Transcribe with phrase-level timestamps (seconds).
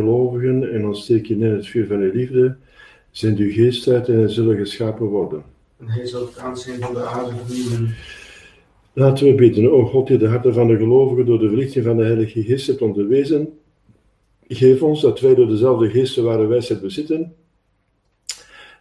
[0.00, 2.56] gelovigen en ontsteek je in het vuur van uw liefde.
[3.10, 5.42] Zend uw geest uit en zullen geschapen worden.
[5.78, 7.94] En hij zal het aanzien van de aarde vernieuwen.
[8.92, 11.96] Laten we bidden, o God, die de harten van de gelovigen door de verlichting van
[11.96, 13.58] de Heilige Geest hebt onderwezen.
[14.48, 17.34] Geef ons dat wij door dezelfde geest de ware wijsheid bezitten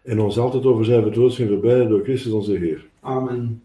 [0.03, 2.85] en ons altijd over zijn vertroosting verblijden door Christus onze Heer.
[2.99, 3.63] Amen.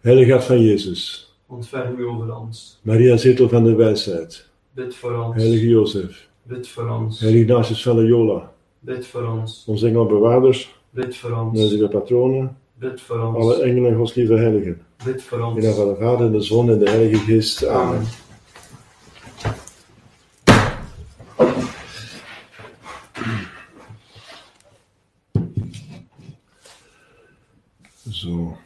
[0.00, 2.80] Heilige Hart van Jezus, Ontferm u over ons.
[2.82, 5.36] Maria zetel van de wijsheid, Bid voor ons.
[5.36, 7.22] Heilige Jozef, Bid voor ons.
[7.22, 9.64] Ignatius van Loyola, Bid voor ons.
[9.66, 11.60] onze engelbewaarders, Bid voor ons.
[11.60, 13.60] onze patronen, Bid voor alle ons.
[13.62, 14.80] engelen en Gods lieve heiligen.
[15.04, 15.66] Bid voor In ons.
[15.76, 17.66] van de Vader de Zoon en de Heilige Geest.
[17.66, 17.88] Amen.
[17.88, 18.06] Amen.
[28.10, 28.56] Zo.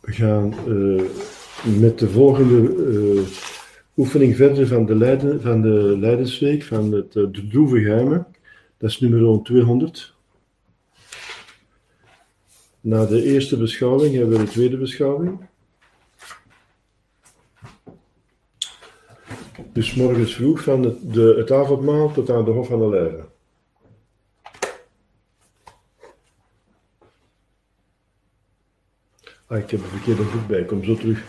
[0.00, 1.02] We gaan eh,
[1.80, 3.22] met de volgende eh,
[3.96, 8.26] oefening verder van de, Leiden, van de Leidensweek, van het, eh, de droeve geheimen.
[8.78, 10.14] Dat is nummer 200.
[12.80, 15.48] Na de eerste beschouwing hebben we de tweede beschouwing.
[19.72, 23.33] Dus morgens vroeg van het, de, het avondmaal tot aan de Hof van de Leiden.
[29.54, 31.22] Ah, ik heb een verkeerde boek bij, ik kom zo terug.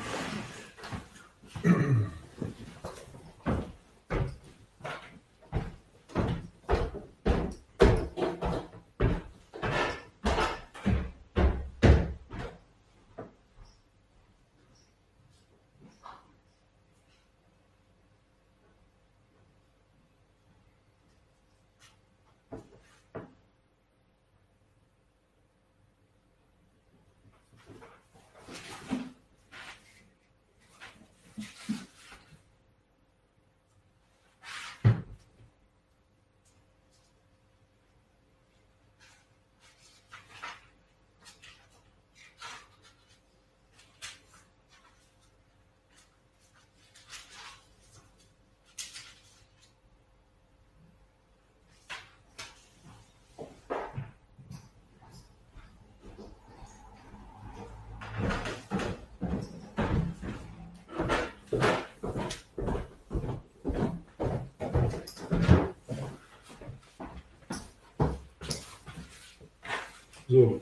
[70.28, 70.62] Zo.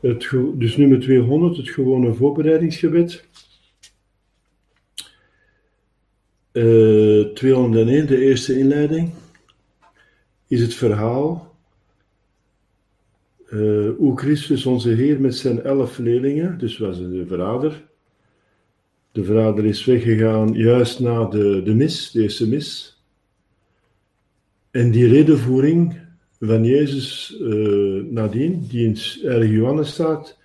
[0.00, 3.28] Het, dus nummer 200, het gewone voorbereidingsgebed.
[6.52, 9.12] Eh 201, de eerste inleiding,
[10.46, 11.54] is het verhaal
[13.46, 17.88] eh, hoe Christus onze Heer met zijn elf leerlingen, dus was de verrader,
[19.12, 22.99] de verrader is weggegaan juist na de, de mis, de eerste mis,
[24.70, 25.98] en die redenvoering
[26.40, 30.38] van Jezus eh, nadien, die in Heilige Johannes staat,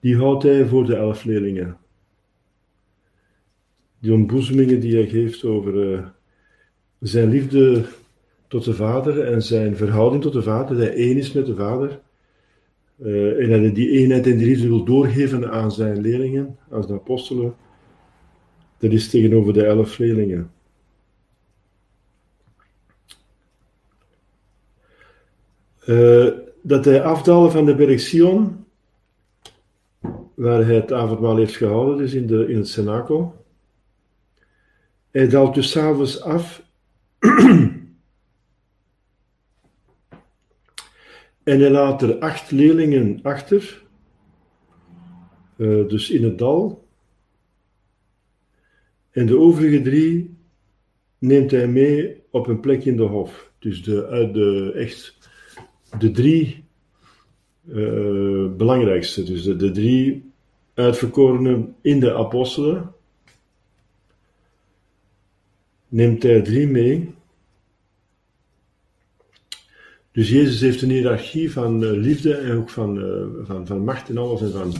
[0.00, 1.76] die houdt hij voor de elf leerlingen.
[3.98, 6.06] Die ontboezemingen die hij geeft over eh,
[7.00, 7.84] zijn liefde
[8.48, 11.54] tot de Vader en zijn verhouding tot de Vader, dat hij één is met de
[11.54, 12.00] Vader.
[13.02, 16.82] eh, en dat hij die eenheid en die liefde wil doorgeven aan zijn leerlingen, aan
[16.82, 17.54] zijn apostelen.
[18.78, 20.50] Dat is tegenover de elf leerlingen.
[25.84, 26.28] Eh,
[26.62, 28.64] dat hij afdaalde van de berg Sion,
[30.34, 33.44] waar hij het avondmaal heeft gehouden, dus in, de, in het cenakel.
[35.10, 36.62] Hij daalt dus s'avonds af
[41.42, 43.82] en hij laat er acht leerlingen achter,
[45.56, 46.86] eh, dus in het dal.
[49.10, 50.36] En de overige drie
[51.18, 53.50] neemt hij mee op een plek in de hof.
[53.58, 55.30] Dus de, de echt
[55.98, 56.64] de drie
[57.68, 60.30] eh, belangrijkste, dus de, drie
[60.74, 62.94] uitverkorenen in de apostelen,
[65.88, 67.14] neemt hij drie mee.
[70.12, 74.08] Dus Jezus heeft een hiërarchie van eh, liefde en ook van, eh, van, van macht
[74.08, 74.72] en alles, en van,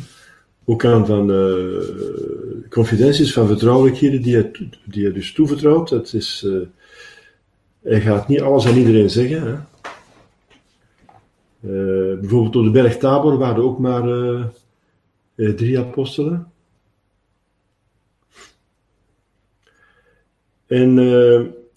[0.64, 4.50] ook aan van eh, confidenties, van vertrouwelijkheden die hij,
[4.84, 5.88] die hij dus toevertrouwt.
[5.88, 6.46] Dat is,
[7.82, 9.42] hij gaat niet alles aan iedereen zeggen.
[9.42, 9.54] Hè.
[11.62, 14.44] Eh, bijvoorbeeld op de berg Tabor waren ook maar eh,
[15.34, 16.52] eh, drie apostelen.
[20.66, 20.96] En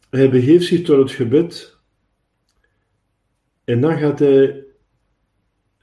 [0.09, 1.77] hij begeeft zich tot het gebed
[3.63, 4.63] En dan gaat hij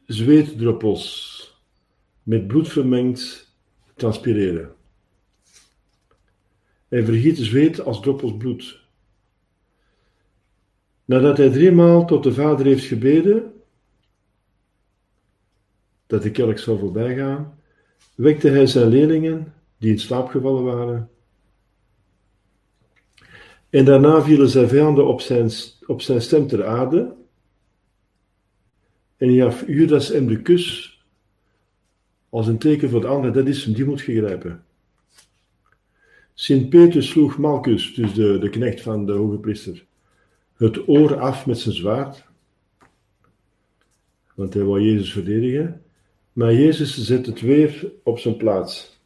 [0.06, 1.40] zweetdruppels
[2.22, 3.54] met bloed vermengd
[3.94, 4.75] transpireren.
[6.88, 8.81] Hij vergiet zweet als druppels bloed.
[11.04, 13.62] Nadat hij driemaal tot de Vader heeft gebeden,
[16.12, 17.59] dat de kelk zou voorbijgaan,
[18.14, 21.11] wekte hij zijn leerlingen, die in slaap gevallen waren.
[23.70, 25.50] En daarna vielen zijn vijanden op zijn,
[25.87, 27.14] op zijn stem ter aarde.
[29.17, 30.97] En gaf Judas hem de kus
[32.29, 34.64] als een teken voor de ander, dat is hem, die moet je grijpen.
[36.35, 39.85] Sint Petrus sloeg Malchus, dus de, de knecht van de hoge priester,
[40.56, 42.25] het oor af met zijn zwaard.
[44.35, 45.81] Want hij wou Jezus verdedigen.
[46.32, 49.00] Maar Jezus zet het weer op zijn plaats.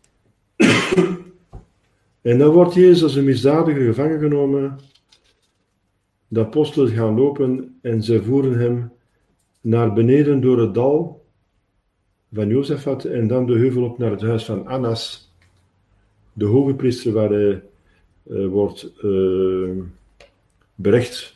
[2.23, 4.79] en dan wordt Jezus als een misdadiger gevangen genomen.
[6.29, 8.93] De apostelen gaan lopen en zij voeren hem
[9.61, 11.25] naar beneden door het dal
[12.33, 15.33] van Jozefat en dan de heuvel op naar het huis van Annas,
[16.33, 17.63] de hoge priester waar hij
[18.27, 19.71] uh, wordt uh,
[20.75, 21.35] berecht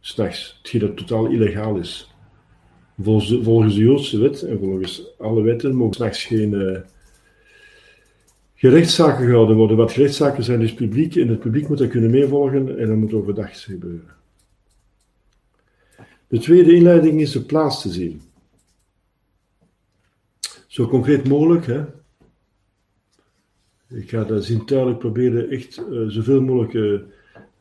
[0.00, 2.14] s'nachts, hetgeen dat totaal illegaal is.
[3.02, 6.78] Volgens de, volgens de Joodse wet en volgens alle wetten mogen s'nachts geen uh,
[8.54, 9.76] gerechtszaken gehouden worden.
[9.76, 13.12] Wat gerechtszaken zijn is publiek en het publiek moet dat kunnen meevolgen en dat moet
[13.12, 14.14] overdag gebeuren.
[16.28, 18.20] De tweede inleiding is de plaats te zien.
[20.66, 21.66] Zo concreet mogelijk.
[21.66, 21.84] Hè.
[23.88, 27.02] Ik ga dat zintuigelijk proberen echt uh, zoveel mogelijk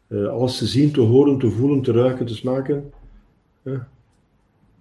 [0.08, 2.92] uh, alles te zien, te horen, te voelen, te ruiken, te smaken.
[3.64, 3.78] Hè.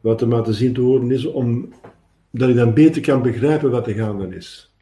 [0.05, 1.73] Wat er maar te zien, te horen is, om,
[2.31, 4.75] dat ik dan beter kan begrijpen wat er gaande is.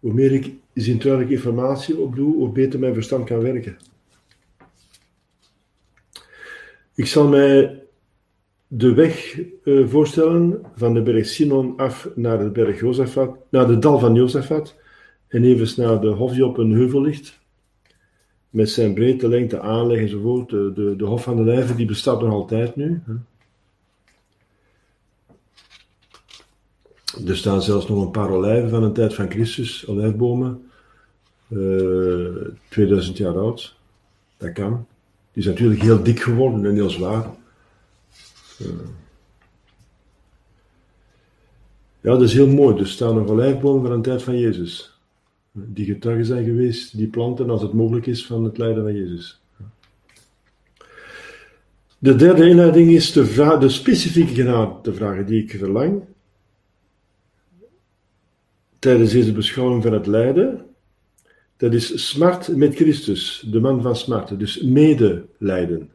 [0.00, 3.76] Hoe meer ik zintuigelijke informatie opdoe, hoe beter mijn verstand kan werken.
[6.94, 7.82] Ik zal mij
[8.66, 13.78] de weg uh, voorstellen van de berg Sinon af naar de berg Jozefat, naar de
[13.78, 14.76] dal van Jozefat
[15.28, 17.38] en even naar de hof die op een heuvel ligt.
[18.50, 20.50] Met zijn breedte, lengte, aanleg enzovoort.
[20.50, 23.02] De, de, de Hof van de Lijven die bestaat nog altijd nu.
[27.26, 30.70] Er staan zelfs nog een paar olijven van de tijd van Christus, olijfbomen.
[31.48, 33.76] Uh, eh, 2000 jaar oud.
[34.36, 34.86] Dat kan.
[35.32, 37.26] Die is natuurlijk heel dik geworden en heel zwaar.
[42.00, 42.78] Ja, dat is heel mooi.
[42.78, 44.98] Er staan nog olijfbomen van een tijd van Jezus.
[45.52, 49.40] Die getuigen zijn geweest, die planten als het mogelijk is van het lijden van Jezus.
[51.98, 56.02] De derde inleiding is de, vraag, de specifieke genade te vragen die ik verlang.
[58.80, 60.66] Tijdens deze beschouwing van het lijden.
[61.56, 64.38] Dat is smart met Christus, de man van smart.
[64.38, 65.90] Dus medelijden.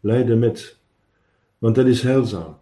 [0.00, 0.76] Lijden met.
[1.58, 2.56] Want dat is heilzaam.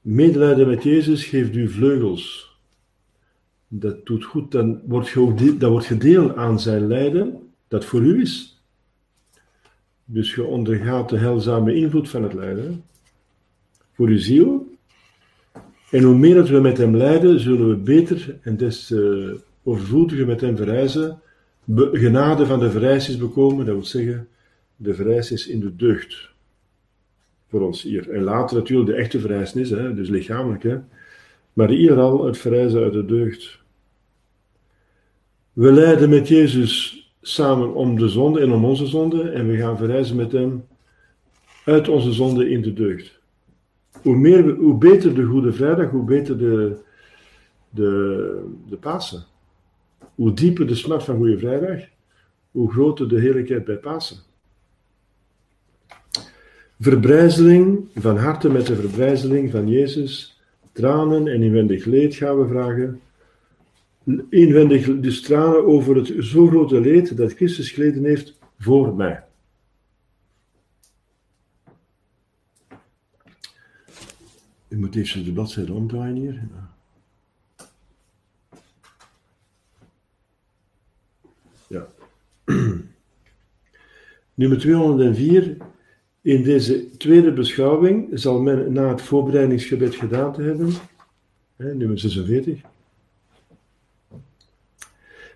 [0.00, 2.52] Medelijden met Jezus geeft u vleugels.
[3.68, 5.86] Dat doet goed, dan wordt je dat wordt
[6.36, 8.62] aan zijn lijden, dat voor u is.
[10.04, 12.84] Dus je ondergaat de heilzame invloed van het lijden
[13.92, 14.73] voor uw ziel.
[15.94, 20.26] En hoe meer dat we met hem lijden, zullen we beter en des uh, overvloediger
[20.26, 21.20] met hem verrijzen.
[21.92, 24.28] genade van de verrijzenis bekomen, dat wil zeggen,
[24.76, 26.30] de verrijzenis in de deugd
[27.48, 28.10] voor ons hier.
[28.10, 30.62] En later natuurlijk de echte verrijzenis, hè, dus lichamelijk.
[30.62, 30.78] Hè.
[31.52, 33.58] Maar hier al het verrijzen uit de deugd.
[35.52, 39.30] We lijden met Jezus samen om de zonde en om onze zonde.
[39.30, 40.64] En we gaan verrijzen met hem
[41.64, 43.22] uit onze zonde in de deugd.
[44.04, 46.76] Hoe, meer, hoe beter de Goede Vrijdag, hoe beter de,
[47.70, 49.24] de, de Pasen.
[50.14, 51.80] Hoe dieper de smart van Goede Vrijdag,
[52.50, 54.16] hoe groter de heerlijkheid bij Pasen.
[56.80, 60.40] Verbrijzeling van harte met de verbrijzeling van Jezus,
[60.72, 63.00] tranen en inwendig leed gaan we vragen.
[64.30, 69.22] Inwendig dus tranen over het zo grote leed dat Christus geleden heeft voor mij.
[74.74, 76.42] Ik moet even de bladzijde omdraaien hier.
[81.68, 81.86] Ja.
[84.34, 85.56] Nummer 204
[86.20, 90.72] in deze tweede beschouwing zal men na het voorbereidingsgebed gedaan te hebben,
[91.56, 92.60] hè, nummer 46,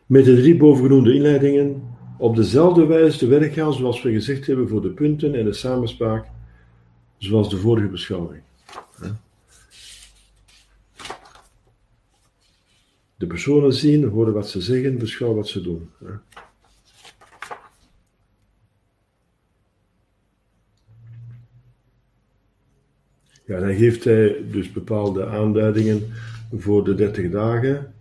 [0.06, 1.82] met de drie bovengenoemde inleidingen
[2.16, 5.52] op dezelfde wijze te werk gaan zoals we gezegd hebben voor de punten en de
[5.52, 6.26] samenspraak,
[7.16, 8.46] zoals de vorige beschouwing.
[13.18, 15.90] De personen zien, horen wat ze zeggen, beschouwen wat ze doen.
[23.44, 26.02] Ja, dan geeft hij dus bepaalde aanduidingen
[26.56, 27.92] voor de 30 dagen.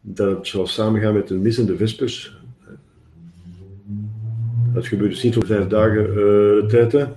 [0.00, 2.36] Dat het zal samengaan met de mis en de vespers.
[4.74, 7.08] Dat gebeurt dus niet op vijf dagen uh, tijd.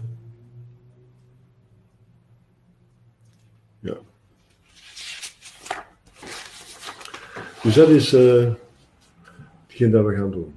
[7.65, 8.53] Dus dat is uh,
[9.67, 10.55] hetgeen dat we gaan doen.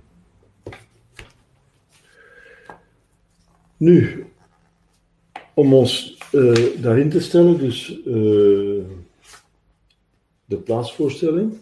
[3.77, 4.27] Nu,
[5.55, 8.85] om ons uh, daarin te stellen, dus uh,
[10.45, 11.59] de plaatsvoorstelling.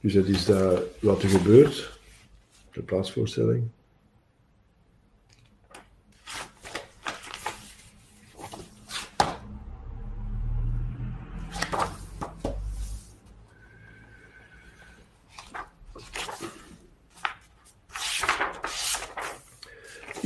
[0.00, 1.98] Dus dat is daar wat er gebeurt,
[2.72, 3.68] de plaatsvoorstelling.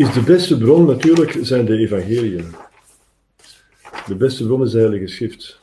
[0.04, 2.54] Is de beste bron natuurlijk zijn de evangeliën.
[4.06, 5.60] De beste bron is de Heilige Schrift.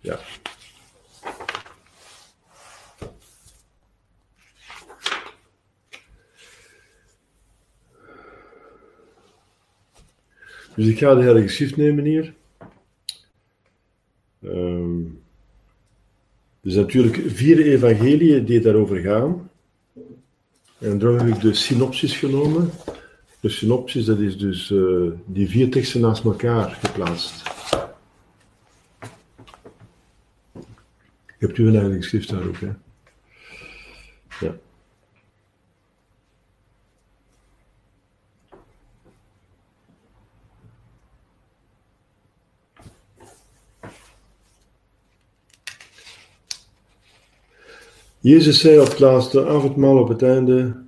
[0.00, 0.18] Ja.
[10.74, 12.34] Dus ik ga de Heilige Schrift nemen hier.
[16.68, 19.50] Dus natuurlijk vier evangeliën die daarover gaan.
[20.78, 22.70] En daarom heb ik de synopsis genomen.
[23.40, 27.42] De synopsis, dat is dus uh, die vier teksten naast elkaar geplaatst.
[31.26, 32.70] Hebt u een eigen schrift daar ook, hè?
[34.40, 34.56] Ja.
[48.28, 50.86] Jezus zei op het laatste avondmaal op het einde.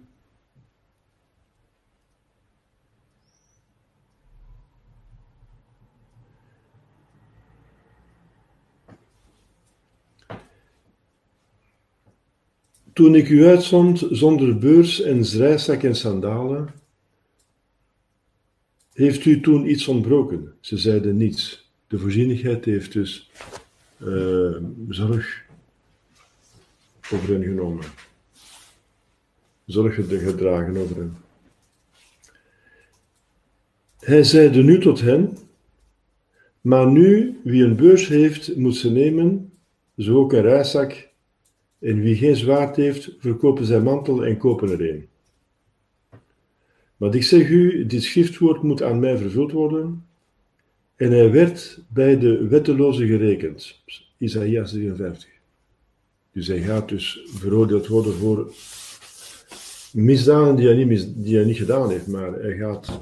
[12.92, 16.74] Toen ik u uitzond zonder beurs en zrijzak en sandalen,
[18.92, 20.54] heeft u toen iets ontbroken?
[20.60, 21.70] Ze zeiden niets.
[21.86, 23.30] De voorzienigheid heeft dus
[23.98, 24.56] uh,
[24.88, 25.48] zorg
[27.12, 27.84] over hen genomen.
[29.66, 31.16] Zorg gedragen over hen.
[33.98, 35.38] Hij zeide nu tot hen,
[36.60, 39.52] maar nu, wie een beurs heeft, moet ze nemen,
[39.96, 41.08] zo ook een reiszak,
[41.78, 45.08] en wie geen zwaard heeft, verkopen zijn mantel en kopen er een.
[46.96, 50.04] Maar ik zeg u, dit schriftwoord moet aan mij vervuld worden.
[50.96, 53.82] En hij werd bij de wetteloze gerekend.
[54.18, 55.39] Isaïa 53.
[56.32, 58.52] Dus hij gaat dus veroordeeld worden voor
[59.92, 63.00] misdaden die hij niet, die hij niet gedaan heeft, maar hij gaat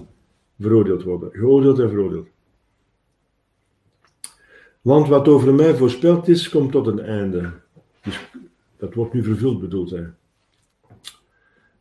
[0.58, 1.30] veroordeeld worden.
[1.32, 2.28] Geoordeeld en veroordeeld.
[4.80, 7.52] Want wat over mij voorspeld is, komt tot een einde.
[8.02, 8.30] Dus
[8.76, 10.10] dat wordt nu vervuld, bedoelt hij.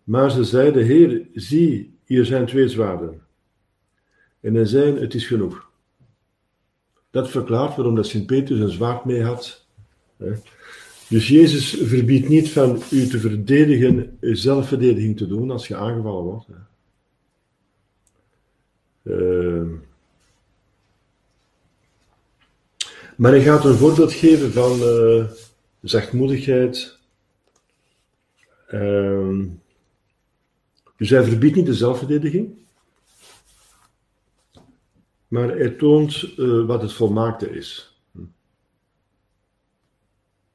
[0.04, 3.22] Maar ze zeiden, Heer, zie, hier zijn twee zwaarden.
[4.40, 5.70] En hij zei, het is genoeg.
[7.10, 9.66] Dat verklaart waarom dat Sint-Petrus een zwaard mee had.
[11.10, 16.48] Dus Jezus verbiedt niet van u te verdedigen, zelfverdediging te doen als je aangevallen wordt.
[19.04, 19.64] Uh,
[23.18, 25.26] maar hij gaat een voorbeeld geven van uh,
[25.82, 26.98] zachtmoedigheid.
[28.72, 29.46] Uh,
[30.98, 32.50] dus hij verbiedt niet de zelfverdediging,
[35.28, 37.87] maar hij toont uh, wat het volmaakte is.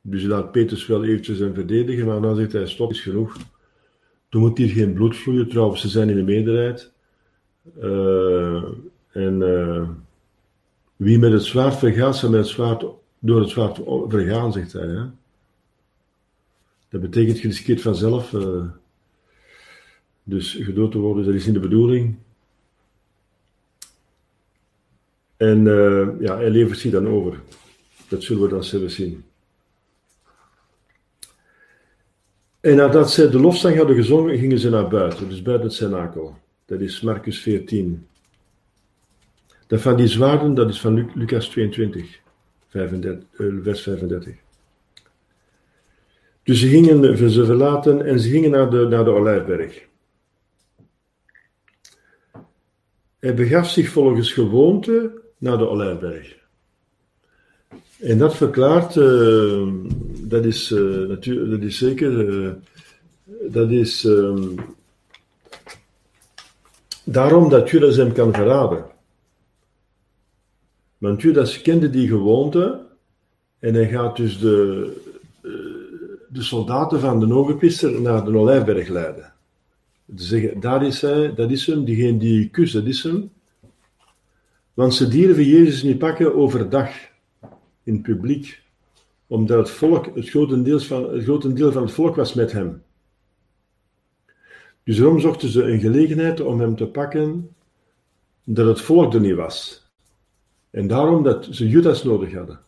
[0.03, 3.37] Dus laat Petrus wel eventjes zijn verdedigen, maar dan zegt hij, stop, is genoeg.
[4.29, 6.93] Er moet hier geen bloed vloeien, trouwens, ze zijn in de meerderheid.
[7.79, 8.65] Uh,
[9.13, 9.89] en uh,
[10.97, 12.85] wie met het zwaard vergaat, zal met het zwaard,
[13.19, 14.87] door het zwaard vergaan, zegt hij.
[14.87, 15.05] Hè?
[16.89, 18.65] Dat betekent, je riskeert vanzelf uh,
[20.23, 22.17] dus gedood te worden, dat is niet de bedoeling.
[25.37, 25.65] En
[26.21, 27.41] ja, hij levert zich dan over.
[28.09, 29.25] Dat zullen we dan zelf zien.
[32.63, 36.37] En nadat zij de lofzang hadden gezongen, gingen ze naar buiten, dus buiten het cenakel.
[36.65, 38.07] Dat is Marcus 14.
[39.67, 42.21] Dat van die zwaarden, dat is van Lucas 22,
[42.69, 43.25] 35,
[43.63, 44.35] vers 35.
[46.43, 49.87] Dus ze gingen ze verlaten en ze gingen naar de, naar de Olijfberg.
[53.19, 56.37] Hij begaf zich volgens gewoonte naar de Olijfberg.
[58.01, 59.69] En dat verklaart, uh,
[60.33, 60.71] dat, is,
[61.09, 62.51] natuurlijk, dat is zeker, uh,
[63.51, 64.55] dat is um,
[67.05, 68.85] daarom dat Judas hem kan verraden.
[70.99, 72.81] Want Judas kende die gewoonte
[73.59, 74.91] en hij gaat dus de,
[76.29, 79.33] de soldaten van de ogenpisser naar de Olijfberg leiden.
[80.17, 83.31] Ze zeggen, daar is hij, dat is hem, diegene die kust, dat is hem.
[84.75, 86.91] Want ze durven Jezus niet pakken overdag
[87.83, 88.62] in het publiek,
[89.33, 92.83] omdat het volk, het grotendeel van, het grotendeel van het volk was met hem.
[94.85, 97.55] Dus daarom zochten ze een gelegenheid om hem te pakken
[98.45, 99.87] dat het volk er niet was.
[100.71, 102.61] En daarom dat ze Judas nodig hadden.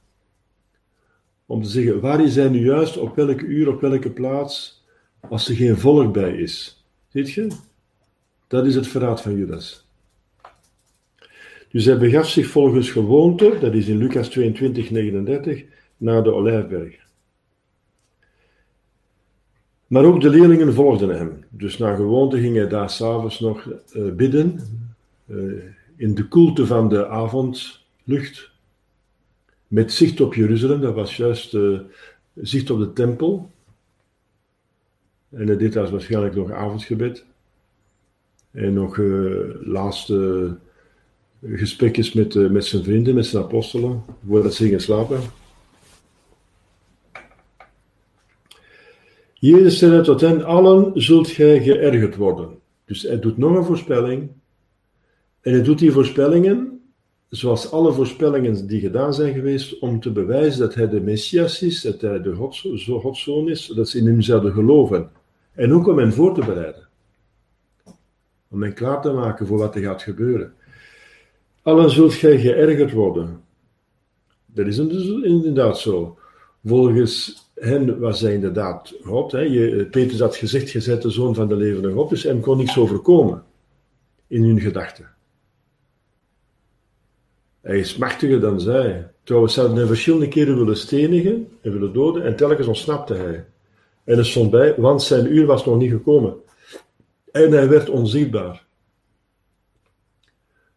[1.46, 4.84] Om te zeggen, waar is hij nu juist, op welke uur, op welke plaats,
[5.20, 6.84] als er geen volk bij is.
[7.08, 7.48] Ziet je?
[8.46, 9.86] Dat is het verraad van Judas.
[11.68, 15.64] Dus hij begaf zich volgens gewoonte, dat is in Lucas 22, 39,
[16.04, 16.96] naar de Olijfberg.
[19.86, 21.44] Maar ook de leerlingen volgden hem.
[21.48, 24.60] Dus naar gewoonte ging hij daar s'avonds nog uh, bidden,
[25.26, 25.62] uh,
[25.96, 28.50] in de koelte van de avondlucht,
[29.66, 31.80] met zicht op Jeruzalem, dat was juist uh,
[32.34, 33.50] zicht op de tempel.
[35.30, 37.24] En hij deed daar waarschijnlijk nog avondgebed.
[38.50, 38.98] En nog
[39.60, 40.56] laatste
[41.42, 45.20] gesprekjes met, met zijn vrienden, met zijn apostelen, voordat ze gingen slapen.
[49.44, 52.58] Jezus zei tot hen, allen zult gij geërgerd worden.
[52.84, 54.30] Dus hij doet nog een voorspelling.
[55.40, 56.80] En hij doet die voorspellingen,
[57.28, 61.80] zoals alle voorspellingen die gedaan zijn geweest, om te bewijzen dat hij de Messias is,
[61.80, 62.34] dat hij de
[62.86, 65.10] Godszoon is, dat ze in hem zouden geloven.
[65.52, 66.88] En ook om hen voor te bereiden.
[68.48, 70.54] Om hen klaar te maken voor wat er gaat gebeuren.
[71.62, 73.40] Allen zult gij geërgerd worden.
[74.46, 76.18] Dat is inderdaad zo.
[76.64, 79.32] Volgens hen was hij inderdaad God.
[79.32, 79.40] Hè.
[79.40, 82.56] Je, Petrus had gezegd, je bent de zoon van de levende God, dus hem kon
[82.56, 83.44] niets overkomen
[84.26, 85.08] in hun gedachten.
[87.60, 89.10] Hij is machtiger dan zij.
[89.22, 93.44] Trouwens, ze hadden hem verschillende keren willen stenigen en willen doden, en telkens ontsnapte hij.
[94.04, 96.34] En er stond bij, want zijn uur was nog niet gekomen.
[97.32, 98.64] En hij werd onzichtbaar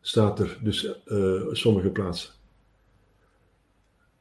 [0.02, 2.37] staat er dus uh, sommige plaatsen.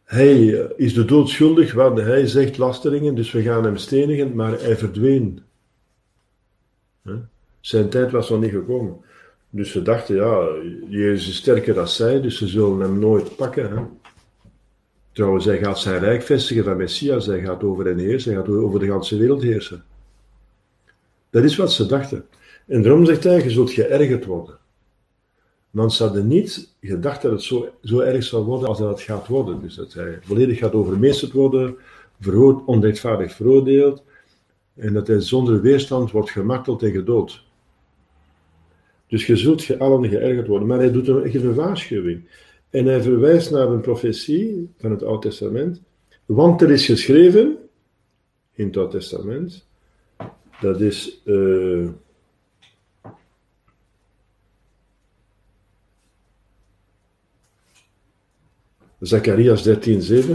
[0.07, 4.35] Hij eh, is de dood schuldig, waar hij zegt lasteringen, dus we gaan hem stenigen,
[4.35, 5.40] maar hij verdween.
[7.61, 8.97] Zijn tijd was nog niet gekomen.
[9.51, 10.49] Dus ze dachten, ja,
[10.88, 13.77] Jezus is sterker dan zij, dus ze zullen hem nooit pakken.
[13.77, 13.83] Hè?
[15.12, 18.55] Trouwens, hij gaat zijn rijk vestigen van Messias, hij gaat over hen heersen, hij gaat
[18.55, 19.85] over de hele wereld heersen.
[21.31, 22.25] Dat is wat ze dachten.
[22.66, 24.59] En daarom zegt hij, je zult geërgerd worden.
[25.77, 29.27] Ze hadden niet gedacht dat het zo, zo erg zou worden als dat het gaat
[29.27, 29.61] worden.
[29.61, 31.77] Dus dat hij volledig gaat overmeesterd worden,
[32.67, 34.03] onrechtvaardig veroordeeld,
[34.75, 37.45] en dat hij zonder weerstand wordt gemarteld en gedood.
[39.07, 40.69] Dus je zult je allen geërgerd worden.
[40.69, 42.29] Maar hij doet een, geeft waarschuwing.
[42.71, 45.83] En hij verwijst naar een profetie van het Oude Testament.
[46.27, 47.57] Want er is geschreven,
[48.53, 49.67] in het Oude Testament,
[50.61, 51.23] dat is...
[51.25, 51.89] Uh,
[59.07, 60.31] Zacharias 13:7.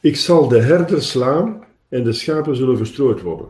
[0.00, 3.48] Ik zal de herder slaan en de schapen zullen verstrooid worden.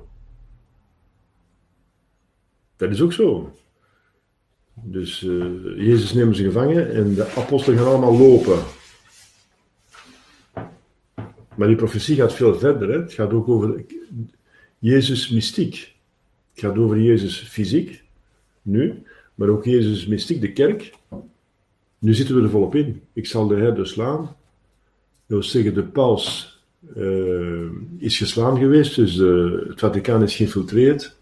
[2.76, 3.54] Dat is ook zo.
[4.74, 5.44] Dus uh,
[5.76, 8.58] Jezus neemt ze gevangen en de apostelen gaan allemaal lopen.
[11.56, 12.88] Maar die profetie gaat veel verder.
[12.88, 12.98] Hè?
[12.98, 13.84] Het gaat ook over
[14.78, 15.94] Jezus mystiek.
[16.50, 18.04] Het gaat over Jezus fysiek,
[18.62, 19.02] nu,
[19.34, 20.92] maar ook Jezus mystiek, de kerk.
[21.98, 23.02] Nu zitten we er volop in.
[23.12, 24.36] Ik zal de herder slaan
[25.30, 26.58] dat wil zeggen, de paus
[26.96, 31.16] uh, is geslaan geweest, dus uh, het Vaticaan is geïnfiltreerd.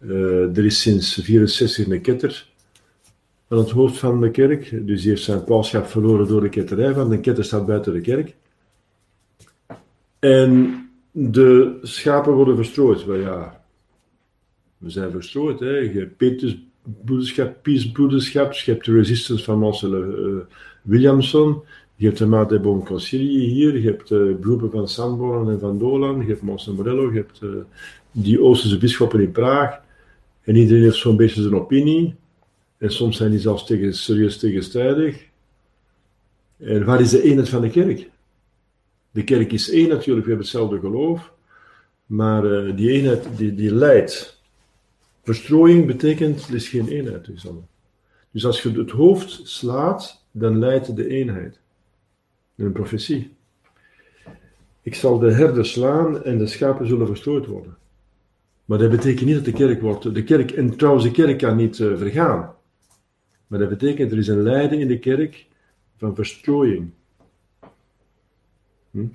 [0.00, 2.46] Uh, er is sinds 64 een ketter
[3.48, 6.94] aan het hoofd van de kerk, dus die heeft zijn pauschap verloren door de ketterij,
[6.94, 8.34] van de ketter staat buiten de kerk.
[10.18, 13.06] En de schapen worden verstrooid.
[13.06, 13.64] Maar ja,
[14.78, 15.60] we zijn verstrooid.
[15.60, 15.76] Hè.
[15.76, 16.58] Je hebt Petrus
[17.04, 20.04] broederschap, Peace broederschap, je hebt de resistance van Marcel
[20.82, 21.62] Williamson,
[21.96, 25.78] je hebt de Mate Bon Concilie hier, je hebt de beroepen van Sanborn en van
[25.78, 27.50] Dolan, je hebt Monsen Morello, je hebt uh,
[28.10, 29.80] die Oosterse bisschoppen in Praag.
[30.42, 32.14] En iedereen heeft zo'n beetje zijn opinie.
[32.78, 35.24] En soms zijn die zelfs tegen, serieus tegenstrijdig.
[36.56, 38.10] En waar is de eenheid van de kerk?
[39.10, 41.32] De kerk is één natuurlijk, we hebben hetzelfde geloof.
[42.06, 44.40] Maar uh, die eenheid die, die leidt.
[45.22, 47.68] Verstrooiing betekent, er is geen eenheid tussen
[48.30, 51.60] Dus als je het hoofd slaat, dan leidt de eenheid
[52.64, 53.34] een profetie.
[54.82, 57.76] Ik zal de herder slaan en de schapen zullen verstoord worden.
[58.64, 60.14] Maar dat betekent niet dat de kerk wordt.
[60.14, 62.54] De kerk, en trouwens, de kerk kan niet uh, vergaan.
[63.46, 65.46] Maar dat betekent er is een lijden in de kerk
[65.96, 66.90] van verstrooiing.
[68.90, 69.06] Hm?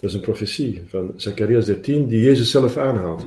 [0.00, 3.26] Dat is een profetie van Zacharias 13 die Jezus zelf aanhaalt.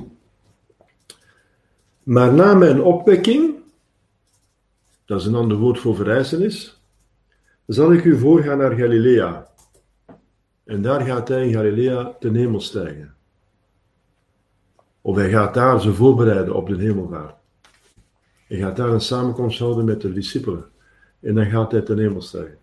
[2.03, 3.55] Maar na mijn opwekking,
[5.05, 6.78] dat is een ander woord voor verrijzenis,
[7.69, 9.47] zal ik u voorgaan naar Galilea.
[10.63, 13.15] En daar gaat hij in Galilea ten hemel stijgen.
[15.01, 17.35] Of hij gaat daar ze voorbereiden op de hemelvaart.
[18.47, 20.65] Hij gaat daar een samenkomst houden met de discipelen.
[21.19, 22.57] En dan gaat hij ten hemel stijgen.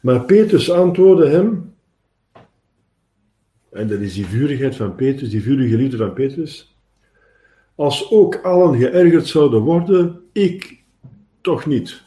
[0.00, 1.74] Maar Petrus antwoordde hem,
[3.70, 6.77] en dat is die vurigheid van Petrus, die vurige liefde van Petrus,
[7.78, 10.82] als ook allen geërgerd zouden worden, ik
[11.40, 12.02] toch niet.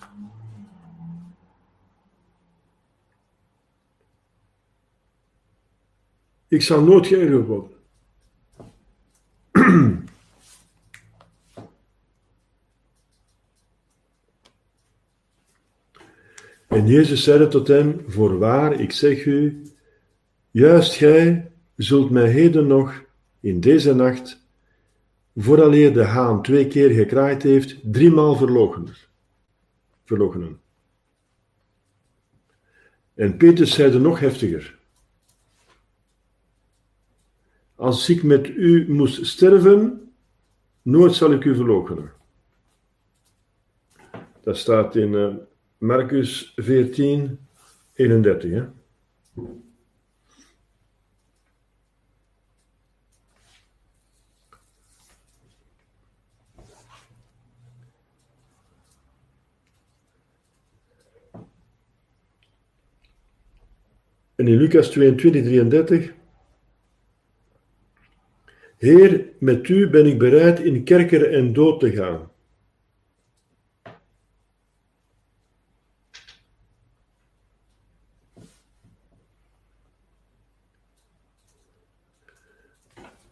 [6.48, 7.78] Ik zal nooit geërgerd worden.
[16.68, 19.62] En Jezus zeide tot hem: Voorwaar, ik zeg u,
[20.52, 23.04] juist gij zult mij heden nog
[23.40, 24.41] in deze nacht,
[25.36, 28.96] vooraleer de haan twee keer gekraaid heeft, driemaal verloochenen.
[33.14, 34.80] En Petrus zeide nog heftiger:
[37.76, 40.12] Als ik met u moest sterven,
[40.82, 42.12] nooit zal ik u verloochenen.
[44.42, 45.36] Dat staat in uh,
[45.78, 47.40] Marcus 14,
[47.94, 48.52] 31.
[48.52, 48.66] Hè?
[64.42, 66.14] En in Lucas 22, 33.
[68.78, 72.32] Heer, met u ben ik bereid in kerker en dood te gaan.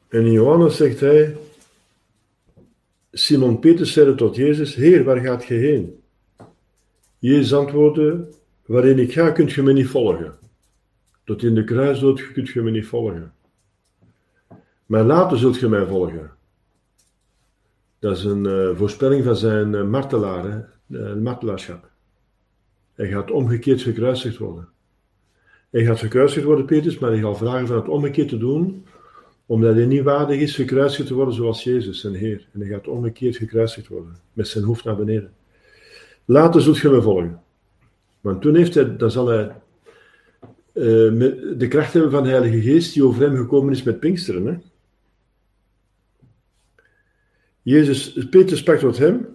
[0.07, 1.35] En in Johannes zegt hij,
[3.11, 6.03] Simon Petrus zeide tot Jezus, Heer, waar gaat ge heen?
[7.19, 8.27] Jezus antwoordde,
[8.65, 10.48] waarin ik ga, kunt je me niet volgen.
[11.29, 13.33] Tot in de kruisdood kunt je me niet volgen.
[14.85, 16.31] Maar later zult je mij volgen.
[17.99, 21.89] Dat is een uh, voorspelling van zijn uh, martelaar, uh, martelaarschap.
[22.93, 24.67] Hij gaat omgekeerd gekruisigd worden.
[25.69, 28.85] Hij gaat gekruisigd worden, Petrus, maar hij gaat vragen van het omgekeerd te doen,
[29.45, 32.47] omdat hij niet waardig is gekruisigd te worden zoals Jezus, zijn Heer.
[32.53, 35.33] En hij gaat omgekeerd gekruisigd worden, met zijn hoofd naar beneden.
[36.25, 37.41] Later zult je me volgen.
[38.21, 39.55] Want toen heeft hij, dan zal hij
[40.79, 44.45] uh, de kracht hebben van de Heilige Geest die over hem gekomen is met Pinksteren.
[44.45, 44.57] Hè?
[47.61, 49.27] Jezus, Peter sprak tot hem: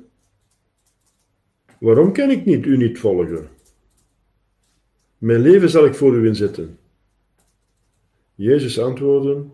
[1.79, 3.49] Waarom kan ik niet, u niet volgen?
[5.19, 6.79] Mijn leven zal ik voor u inzetten.
[8.35, 9.45] Jezus antwoordde: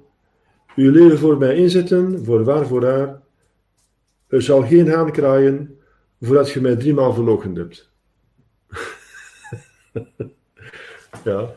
[0.76, 3.20] uw leven voor mij inzetten, voor waar, voor haar.
[4.26, 5.78] Er zal geen haan kraaien
[6.20, 7.90] voordat je mij driemaal verloochend hebt.
[11.24, 11.54] ja.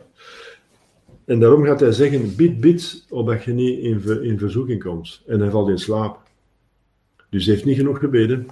[1.26, 5.22] En daarom gaat hij zeggen, bid, bid, opdat je niet in, in verzoeking komt.
[5.28, 6.20] En hij valt in slaap.
[7.30, 8.48] Dus hij heeft niet genoeg gebeden.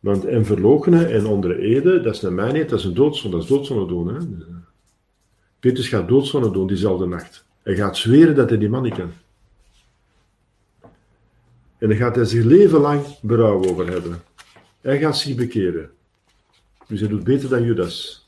[0.00, 3.36] Want en verloochenen en onder ede, dat is naar mij niet, dat is een doodzonde,
[3.36, 4.14] dat is doodzonde doen.
[4.14, 4.20] Hè?
[5.60, 7.44] Petrus gaat doodzonde doen diezelfde nacht.
[7.62, 9.12] Hij gaat zweren dat hij die man niet kan.
[11.78, 14.22] En dan gaat hij zich leven lang berouw over hebben.
[14.80, 15.90] Hij gaat zich bekeren.
[16.86, 18.19] Dus hij doet beter dan Judas.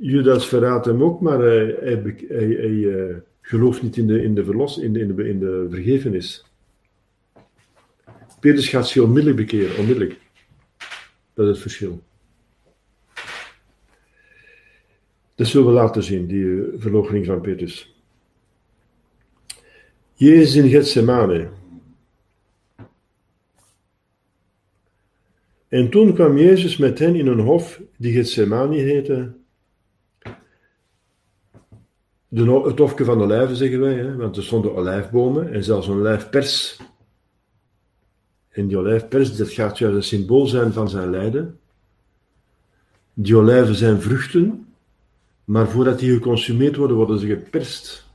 [0.00, 4.92] Judas verraadt hem ook, maar hij, uh, gelooft niet in de, in de verlos, in
[4.92, 6.44] de, in de, in de vergevenis.
[8.40, 10.20] Petrus gaat zich onmiddellijk bekeren, onmiddellijk.
[11.34, 12.02] Dat is het verschil.
[15.34, 17.96] Dat zullen we laten zien, die eh, verloochening van Petrus.
[20.14, 21.48] Jezus in Gethsemane.
[25.68, 29.32] En toen kwam Jezus met hen in een hof die Gethsemane heette.
[32.34, 35.98] De, het hofje van olijven zeggen wij, hè, want er stonden olijfbomen en zelfs een
[35.98, 36.80] olijfpers.
[38.48, 41.58] En die olijfpers, dat gaat juist een symbool zijn van zijn lijden.
[43.14, 44.66] Die olijven zijn vruchten,
[45.44, 48.08] maar voordat die geconsumeerd worden, worden ze geperst.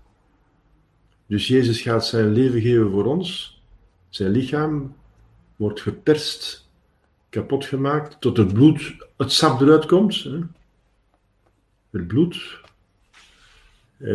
[1.25, 3.61] Dus Jezus gaat zijn leven geven voor ons.
[4.09, 4.95] Zijn lichaam
[5.55, 6.69] wordt geperst
[7.29, 10.23] kapot gemaakt, tot het bloed, het sap eruit komt.
[10.23, 10.39] Hè.
[11.89, 12.65] Het bloed.
[13.97, 14.09] Eh,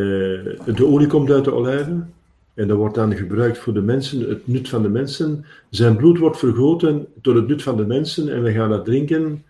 [0.75, 2.13] de olie komt uit de olijven.
[2.55, 5.45] En dat wordt dan gebruikt voor de mensen, het nut van de mensen.
[5.71, 9.45] Zijn bloed wordt vergoten door het nut van de mensen en we gaan dat drinken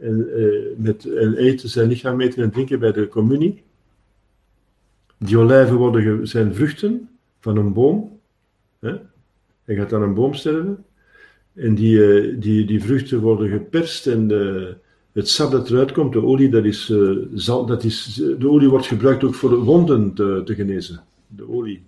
[0.00, 3.62] en, uh, met, en eten, zijn lichaam eten en drinken bij de communie.
[5.18, 7.08] Die olijven worden, zijn vruchten
[7.40, 8.18] van een boom.
[8.78, 8.94] Hè?
[9.64, 10.84] Hij gaat aan een boom sterven.
[11.54, 14.28] En die, uh, die, die vruchten worden geperst en
[15.12, 16.92] het sap dat eruit komt, de olie, dat is,
[17.34, 21.02] zal, dat is, de olie wordt gebruikt ook voor wonden te, te genezen.
[21.26, 21.82] De olie.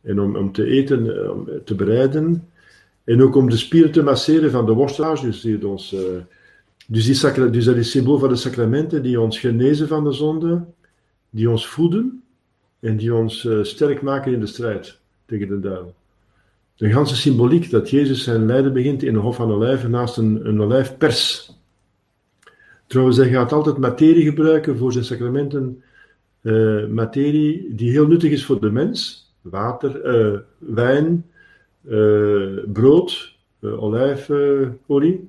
[0.00, 2.48] En om, om te eten, om te bereiden.
[3.04, 5.20] En ook om de spieren te masseren van de worstelaars.
[5.20, 6.00] Dus, die ons, uh,
[6.86, 10.64] dus, dus dat is symbool van de sacramenten die ons genezen van de zonde,
[11.30, 12.22] die ons voeden
[12.80, 15.94] en die ons sterk maken in de strijd tegen de duivel.
[16.76, 20.48] De ganse symboliek dat Jezus zijn lijden begint in de Hof van Olijven naast een,
[20.48, 21.52] een olijfpers.
[22.90, 25.82] Trouwens, hij gaat altijd materie gebruiken voor zijn sacramenten.
[26.42, 29.28] Uh, materie die heel nuttig is voor de mens.
[29.40, 31.26] Water, uh, wijn,
[31.88, 35.28] uh, brood, olijfolie.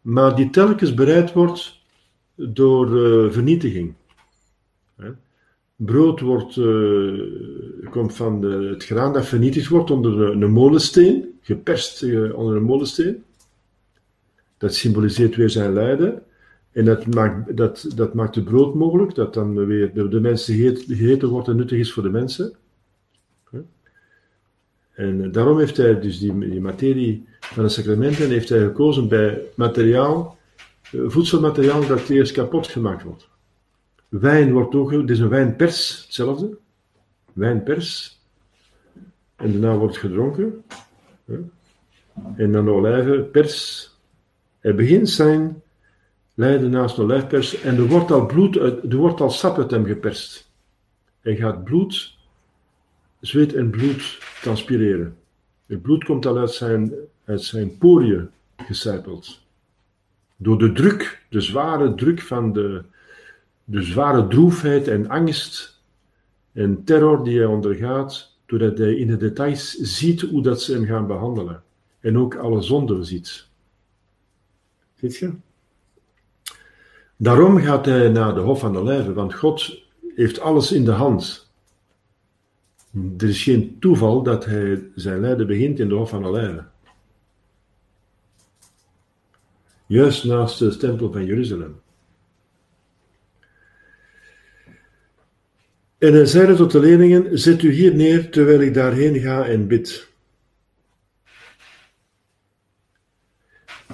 [0.00, 1.80] maar die telkens bereid wordt
[2.34, 2.88] door
[3.32, 3.94] vernietiging.
[5.76, 6.54] Brood wordt,
[7.90, 13.24] komt van het graan dat vernietigd wordt onder een, een molensteen, geperst onder een molensteen.
[14.58, 16.22] Dat symboliseert weer zijn lijden.
[16.72, 21.28] En dat maakt, dat, dat maakt het brood mogelijk, dat dan weer de mensen gegeten
[21.28, 22.54] wordt en nuttig is voor de mensen.
[24.92, 29.42] En daarom heeft hij dus die, die materie van de sacramenten heeft hij gekozen bij
[29.54, 30.38] materiaal,
[30.82, 33.28] voedselmateriaal dat eerst kapot gemaakt wordt.
[34.08, 36.56] Wijn wordt ook, dit is een wijnpers, hetzelfde.
[37.32, 38.18] Wijnpers.
[39.36, 40.64] En daarna wordt gedronken.
[42.36, 43.88] En dan olijven, pers.
[44.58, 45.62] Hij begint zijn
[46.40, 49.84] lijden naast de olijfpers en er wordt al bloed, er wordt al sap uit hem
[49.84, 50.50] geperst.
[51.20, 52.16] Hij gaat bloed,
[53.20, 55.16] zweet en bloed transpireren.
[55.66, 56.92] Het bloed komt al uit zijn,
[57.24, 59.40] uit zijn poriën gecijpeld.
[60.36, 62.82] Door de druk, de zware druk van de,
[63.64, 65.82] de zware droefheid en angst
[66.52, 70.84] en terror die hij ondergaat, doordat hij in de details ziet hoe dat ze hem
[70.84, 71.62] gaan behandelen.
[72.00, 73.46] En ook alle zonden ziet.
[74.94, 75.32] Ziet je?
[77.22, 79.82] Daarom gaat hij naar de Hof van de Lijven, want God
[80.14, 81.50] heeft alles in de hand.
[83.18, 86.70] Er is geen toeval dat hij zijn lijden begint in de Hof van de Lijven.
[89.86, 91.80] Juist naast de tempel van Jeruzalem.
[95.98, 99.66] En hij zeide tot de leerlingen: Zet u hier neer terwijl ik daarheen ga en
[99.66, 100.08] bid.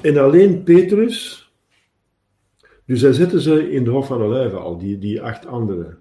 [0.01, 1.46] En alleen Petrus,
[2.87, 5.99] dus hij zette ze in de Hof van Olijven al, die, die acht anderen.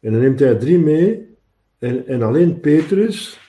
[0.00, 1.36] En dan neemt hij drie mee,
[1.78, 3.40] en, en alleen Petrus,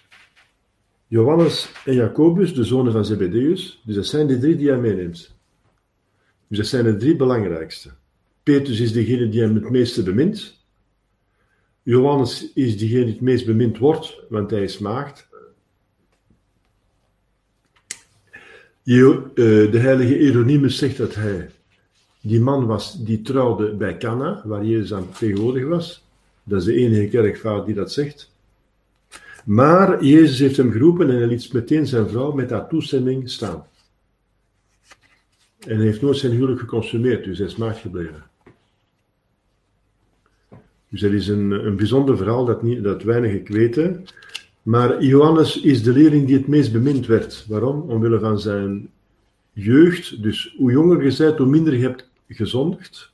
[1.07, 5.37] Johannes en Jacobus, de zonen van Zebedeus, dus dat zijn de drie die hij meeneemt.
[6.47, 7.89] Dus dat zijn de drie belangrijkste.
[8.43, 10.65] Petrus is degene die hem het meeste bemint.
[11.83, 15.28] Johannes is degene die het meest bemind wordt, want hij is maagd.
[18.83, 21.49] De heilige Hieronymus zegt dat hij
[22.21, 26.03] die man was die trouwde bij Cana, waar Jezus aan tegenwoordig was.
[26.43, 28.31] Dat is de enige kerkvader die dat zegt.
[29.45, 33.65] Maar Jezus heeft hem geroepen en hij liet meteen zijn vrouw met haar toestemming staan.
[35.59, 38.23] En hij heeft nooit zijn huwelijk geconsumeerd, dus hij is maagd gebleven.
[40.89, 44.05] Dus dat is een, een bijzonder verhaal dat, niet, dat weinig weten.
[44.69, 47.45] Maar Johannes is de leerling die het meest bemind werd.
[47.47, 47.81] Waarom?
[47.81, 48.89] Omwille van zijn
[49.53, 50.23] jeugd.
[50.23, 53.11] Dus hoe jonger je bent, hoe minder je hebt gezondigd.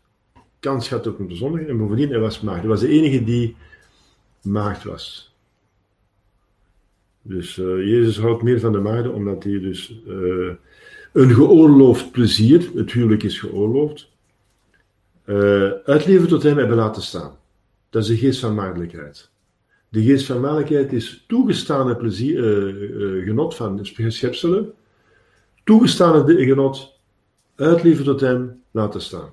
[0.60, 1.68] Kans gaat ook om te zondigen.
[1.68, 2.60] En bovendien, hij was maagd.
[2.60, 3.56] Hij was de enige die
[4.41, 5.36] maagd was.
[7.22, 10.54] Dus uh, Jezus houdt meer van de maagden, omdat hij dus uh,
[11.13, 14.10] een geoorloofd plezier, het huwelijk is geoorloofd,
[15.26, 17.38] uh, tot hem hebben laten staan.
[17.89, 19.30] Dat is de geest van maagdelijkheid.
[19.89, 24.74] De geest van mannelijkheid is toegestane plezier, uh, uh, genot van schepselen,
[25.63, 27.00] toegestane genot,
[27.56, 29.30] uitleveren tot hem, laten staan.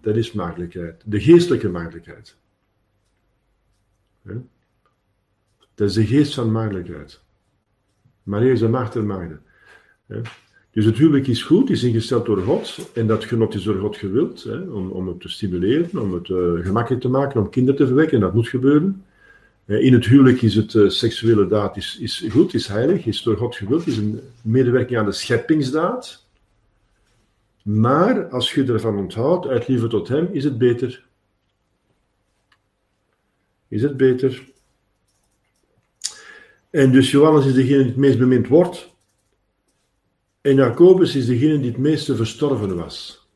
[0.00, 2.36] Dat is maagdelijkheid, de geestelijke maagdelijkheid.
[5.74, 7.20] Dat is de geest van maagdelijkheid.
[8.22, 9.42] Maria is de maagd der maagden.
[10.06, 10.20] Ja?
[10.70, 13.96] Dus het huwelijk is goed, is ingesteld door God, en dat genot is door God
[13.96, 17.80] gewild, hè, om, om het te stimuleren, om het uh, gemakkelijk te maken, om kinderen
[17.80, 19.04] te verwekken, en dat moet gebeuren.
[19.70, 23.22] Eh, In het huwelijk is het eh, seksuele daad is, is goed, is heilig, is
[23.22, 26.26] door God gewild, is een medewerking aan de scheppingsdaad.
[27.62, 31.06] Maar als je ervan onthoudt, uit liefde tot hem, is het beter.
[33.68, 34.48] Is het beter.
[36.70, 38.94] En dus Johannes is degene die het meest bemind wordt.
[40.40, 43.26] En Jacobus is degene die het meeste verstorven was.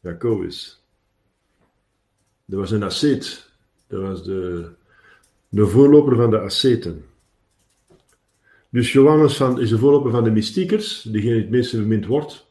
[0.00, 0.82] Jacobus.
[2.44, 3.50] Dat was een asceet.
[3.86, 4.70] Dat was de,
[5.52, 7.04] de voorloper van de asceten.
[8.68, 12.46] Dus Johannes van, is de voorloper van de mystiekers, degene die het meeste bemind wordt.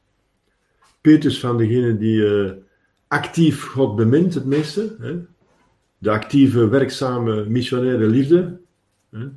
[1.01, 2.51] Petrus van degene die eh,
[3.07, 4.95] actief God bemint het meeste.
[4.99, 5.15] Hè?
[5.97, 8.59] De actieve, werkzame, missionaire liefde.
[9.09, 9.27] Hè?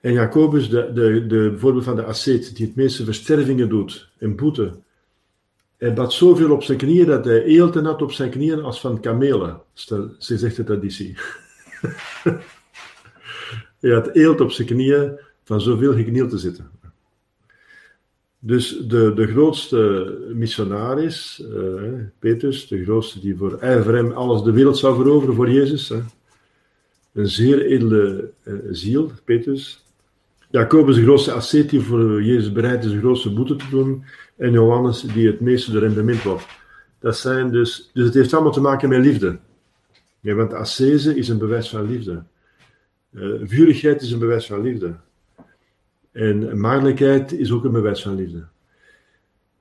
[0.00, 4.36] En Jacobus, de, de, de voorbeeld van de ascet, die het meeste verstervingen doet en
[4.36, 4.72] boete.
[5.76, 9.00] Hij bad zoveel op zijn knieën dat hij eelten had op zijn knieën als van
[9.00, 11.16] kamelen, ze zegt de traditie.
[13.80, 16.70] Hij had eelt op zijn knieën van zoveel geknield te zitten.
[18.38, 24.78] Dus de, de grootste missionaris, eh, Petrus, de grootste die voor ijver alles de wereld
[24.78, 25.88] zou veroveren voor Jezus.
[25.88, 26.00] hè.
[27.12, 29.84] Een zeer edele eh, ziel, Petrus.
[30.50, 34.04] Jacobus, de grootste ascet die voor Jezus bereid is de grootste boete te doen.
[34.36, 36.46] En Johannes, die het meeste bemind wordt.
[36.98, 39.38] Dat zijn dus, dus het heeft allemaal te maken met liefde.
[40.32, 42.22] Want ascese is een bewijs van liefde.
[43.12, 44.94] Eh vurigheid is een bewijs van liefde.
[46.12, 48.46] En maagdelijkheid is ook een bewijs van liefde.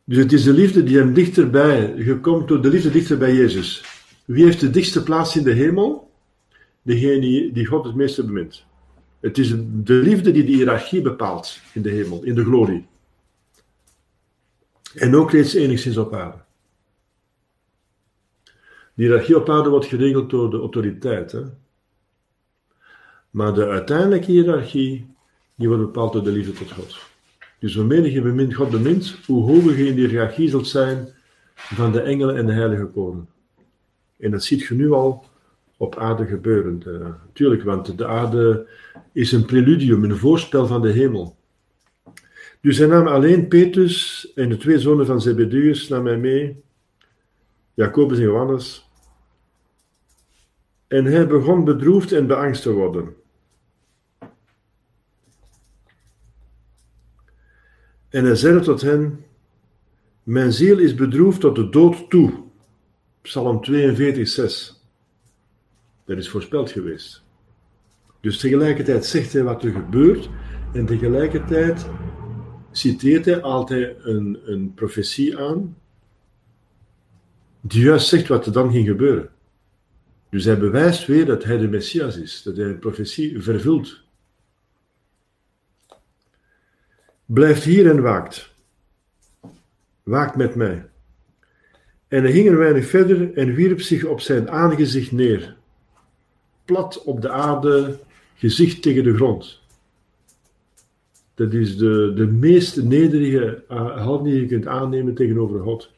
[0.03, 3.33] Dus het is de liefde die hem dichterbij, je komt door de liefde dichter bij
[3.33, 3.83] Jezus.
[4.25, 6.11] Wie heeft de dichtste plaats in de hemel?
[6.81, 8.65] Degene die, die God het meeste bemint.
[9.19, 9.49] Het is
[9.83, 12.85] de liefde die de hiërarchie bepaalt in de hemel, in de glorie.
[14.95, 16.37] En ook reeds enigszins op aarde.
[18.93, 21.31] De hiërarchie op aarde wordt geregeld door de autoriteit.
[21.31, 21.41] Hè?
[23.29, 25.05] Maar de uiteindelijke hiërarchie,
[25.55, 26.97] die wordt bepaald door de liefde tot God.
[27.59, 31.07] Dus hoe meer je bemint, God bemint, hoe hoger je in de hiërarchie zult zijn
[31.55, 33.27] van de engelen en de heilige koren.
[34.17, 35.25] En dat ziet je nu al
[35.77, 36.81] op aarde gebeuren.
[36.87, 38.67] Uh, tuurlijk, want de aarde
[39.11, 41.35] is een preludium, een voorspel van de hemel.
[42.61, 46.63] Dus hij nam alleen Petrus en de twee zonen van Zebedeus nam hij mee,
[47.73, 48.89] Jacobus en Johannes.
[50.87, 53.15] En hij begon bedroefd en beangst te worden.
[58.09, 59.25] En hij zei tot hen:
[60.23, 62.43] Mijn ziel is bedroefd tot de dood toe.
[63.21, 64.83] Psalm 42, 6.
[66.05, 67.23] Dat is voorspeld geweest.
[68.21, 70.29] Dus tegelijkertijd zegt hij wat er gebeurt,
[70.73, 71.85] en tegelijkertijd
[72.71, 75.77] citeert hij altijd een, een profetie aan,
[77.65, 79.29] die juist zegt wat er dan ging gebeuren.
[80.29, 84.01] Dus hij bewijst weer dat hij de Messias is, dat hij een profetie vervult.
[87.25, 88.53] Blijft hier en waakt.
[90.03, 90.89] Waakt met mij.
[92.07, 95.55] En hij ging een weinig verder en wierp zich op zijn aangezicht neer.
[96.65, 97.99] Plat op de aarde,
[98.35, 99.61] gezicht tegen de grond.
[101.33, 105.91] Dat is de, de meest nederige houding die je kunt aannemen tegenover God.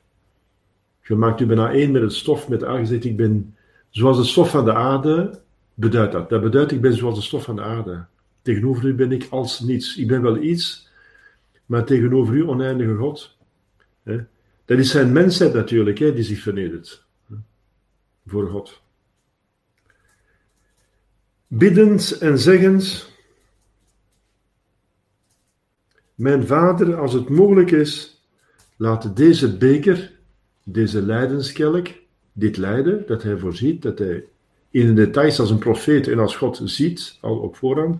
[1.07, 3.03] Je maakt u bijna één met het stof, met aangezicht.
[3.03, 3.55] Ik ben
[3.89, 5.39] zoals de stof van de aarde,
[5.73, 6.29] beduidt dat.
[6.29, 8.05] Dat beduidt, ik ben zoals de stof van de aarde.
[8.41, 9.97] Tegenover u ben ik als niets.
[9.97, 10.89] Ik ben wel iets,
[11.65, 13.37] maar tegenover u, oneindige God.
[14.65, 17.05] Dat is zijn mensheid natuurlijk, die zich vernedert.
[18.25, 18.81] Voor God.
[21.47, 23.11] Biddend en zeggend,
[26.15, 28.23] mijn vader, als het mogelijk is,
[28.75, 30.14] laat deze beker,
[30.67, 31.87] deze lijdenskelk,
[32.33, 34.23] dit lijden, dat hij voorziet, dat hij
[34.69, 37.97] in de details als een profeet en als God ziet, al op voorhand,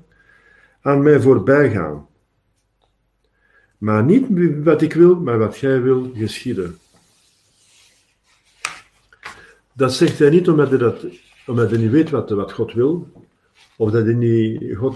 [0.81, 2.07] aan mij voorbij gaan.
[3.77, 4.27] Maar niet
[4.63, 6.77] wat ik wil, maar wat gij wil geschieden.
[9.73, 11.05] Dat zegt hij niet omdat hij, dat,
[11.47, 13.11] omdat hij niet weet wat, wat God wil,
[13.77, 14.95] of dat hij niet, God,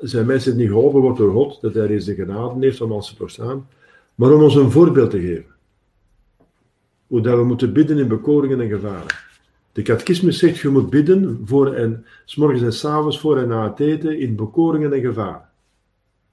[0.00, 3.08] zijn mensen niet geholpen wordt door God, dat hij eens de genade heeft om ons
[3.08, 3.68] te doorstaan,
[4.14, 5.51] maar om ons een voorbeeld te geven.
[7.12, 9.14] Hoe we moeten bidden in bekoringen en gevaren.
[9.72, 12.06] De catechismus zegt, je moet bidden voor en,
[12.36, 15.48] morgens en s avonds voor en na het eten in bekoringen en gevaren.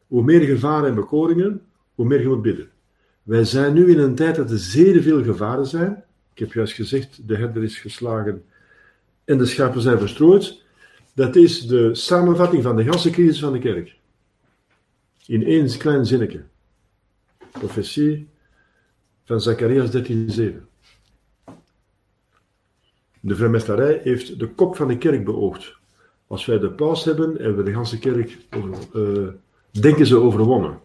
[0.08, 1.62] Hoe meer gevaren en bekoringen,
[1.96, 2.70] hoe meer je moet bidden.
[3.24, 6.04] Wij zijn nu in een tijd dat er zeer veel gevaren zijn.
[6.34, 8.44] Ik heb juist gezegd, de herder is geslagen
[9.26, 10.62] en de schapen zijn verstrooid.
[11.14, 13.96] Dat is de samenvatting van de ganse crisis van de kerk.
[15.26, 16.44] In één klein zinnetje.
[17.52, 18.28] Profetie
[19.24, 20.69] van Zacharias 13:7.
[23.20, 25.78] De vrijmetselarij heeft de kop van de kerk beoogd.
[26.28, 28.38] Als wij de paus hebben, hebben we de ganse kerk,
[28.96, 29.28] uh,
[29.72, 30.80] denken ze, overwonnen.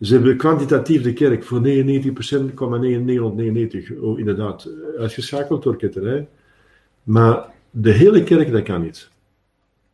[0.00, 1.62] Ze hebben kwantitatief de kerk voor 99,9999%
[4.00, 6.28] oh, inderdaad uitgeschakeld door ketterij.
[7.02, 9.10] Maar de hele kerk, dat kan niet.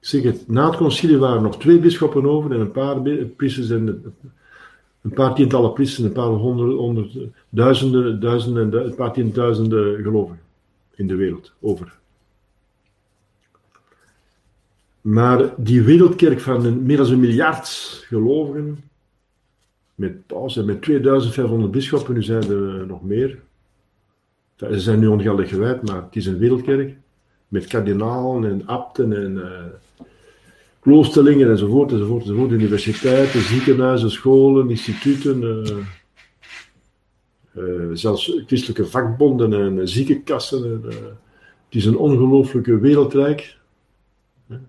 [0.01, 3.01] Ik zeg het, na het concilie waren nog twee bisschoppen over en een paar
[3.37, 4.15] priesters en
[5.03, 10.49] een paar tientallen priesters, een paar honderd, honderd duizenden, duizenden, een paar tienduizenden gelovigen
[11.01, 11.99] in de wereld over.
[15.01, 17.69] Maar die wereldkerk van meer dan een miljard
[18.07, 18.79] gelovigen,
[19.95, 23.39] met paus en met 2500 bisschoppen, nu zijn er nog meer.
[24.57, 26.97] Ze zijn nu ongeldig gewijd, maar het is een wereldkerk.
[27.49, 30.07] Met kardinalen en abten en uh,
[30.81, 32.51] kloosterlingen enzovoort, enzovoort, enzovoort.
[32.51, 35.43] Universiteiten, ziekenhuizen, scholen, instituten.
[35.43, 35.77] Uh,
[37.93, 40.83] zelfs christelijke vakbonden en ziekenkassen.
[40.85, 43.59] het is een ongelooflijke wereldrijk.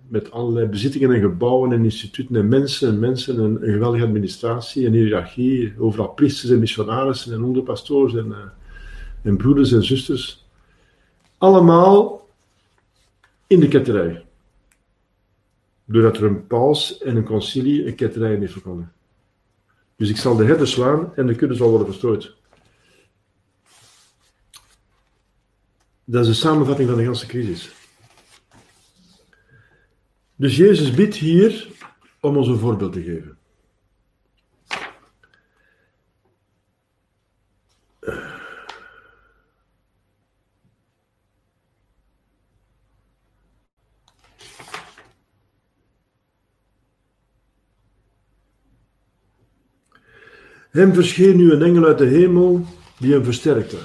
[0.08, 4.86] Met allerlei bezittingen en gebouwen en instituten en mensen en mensen en een geweldige administratie
[4.86, 5.74] en hiërarchie.
[5.78, 8.36] Overal priesters en missionarissen en onderpastoors en,
[9.22, 10.46] en broeders en zusters.
[11.38, 12.28] Allemaal
[13.48, 14.26] in de ketterij.
[15.86, 18.90] Doordat er een paus en een concilie een ketterij heeft verkondigd.
[19.96, 22.34] Dus ik zal de herder slaan en de kudde zal worden verstrooid.
[26.12, 27.72] Dat is de samenvatting van de hele crisis.
[30.36, 31.68] Dus Jezus bidt hier
[32.20, 33.38] om ons een voorbeeld te geven.
[50.70, 52.66] Hem verscheen nu een engel uit de hemel
[52.98, 53.78] die hem versterkte.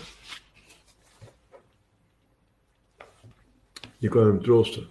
[3.99, 4.89] Die kwam hem troosten.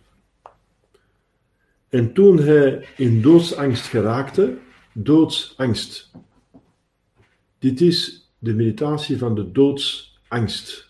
[1.89, 4.58] En toen hij in doodsangst geraakte,
[4.93, 6.12] doodsangst.
[7.60, 10.89] Dit is de meditatie van de doodsangst.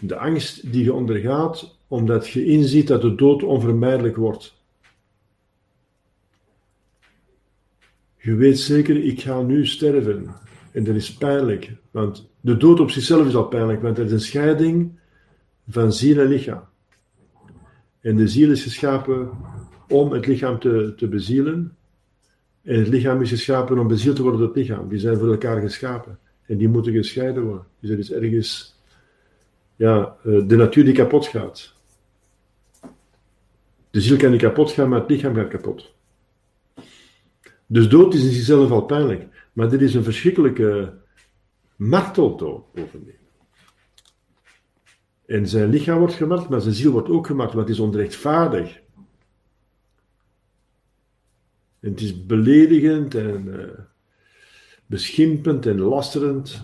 [0.00, 4.54] De angst die je ondergaat omdat je inziet dat de dood onvermijdelijk wordt.
[8.16, 10.34] Je weet zeker, ik ga nu sterven.
[10.72, 14.12] En dat is pijnlijk, want de dood op zichzelf is al pijnlijk, want er is
[14.12, 14.98] een scheiding
[15.68, 16.64] van ziel en lichaam.
[18.00, 19.30] En de ziel is geschapen
[19.88, 21.76] om het lichaam te, te bezielen.
[22.62, 24.88] En het lichaam is geschapen om bezield te worden door het lichaam.
[24.88, 26.18] Die zijn voor elkaar geschapen.
[26.46, 27.66] En die moeten gescheiden worden.
[27.80, 28.80] Dus er is ergens
[29.76, 31.74] ja, eh, de natuur die kapot gaat.
[33.90, 35.94] De ziel kan niet kapot gaan, maar het lichaam gaat kapot.
[37.66, 39.26] Dus dood is in zichzelf al pijnlijk.
[39.52, 40.92] Maar dit is een verschrikkelijke
[41.76, 43.23] marteldood bovendien.
[45.26, 48.80] En zijn lichaam wordt gemarteld, maar zijn ziel wordt ook gemarteld, want het is onrechtvaardig.
[51.80, 53.64] Het is beledigend en uh,
[54.86, 56.62] beschimpend en lasterend,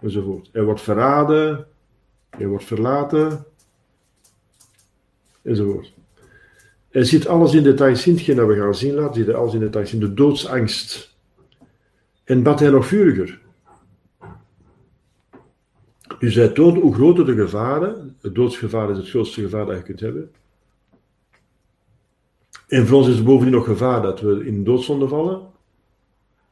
[0.00, 0.48] enzovoort.
[0.52, 1.66] Hij wordt verraden,
[2.30, 3.44] hij wordt verlaten,
[5.42, 5.94] enzovoort.
[6.88, 9.60] Hij ziet alles in details in, hetgeen dat we gaan zien laten, ziet alles in
[9.60, 11.16] details in, de doodsangst.
[12.24, 13.40] En bad hij nog vuriger.
[16.18, 19.82] Dus hij toont hoe groter de gevaren, het doodsgevaar is het grootste gevaar dat je
[19.82, 20.30] kunt hebben.
[22.68, 25.40] En voor ons is er bovendien nog gevaar dat we in doodzonde vallen.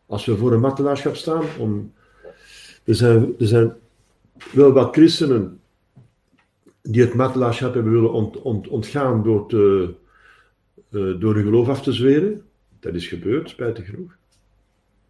[0.07, 1.45] Als we voor een martelaarschap staan.
[1.59, 1.93] Om,
[2.85, 3.73] er, zijn, er zijn
[4.53, 5.61] wel wat christenen
[6.83, 9.95] die het martelaarschap hebben willen ont, ont, ontgaan door, te,
[10.91, 12.43] uh, door hun geloof af te zweren.
[12.81, 14.17] Dat is gebeurd, spijtig genoeg.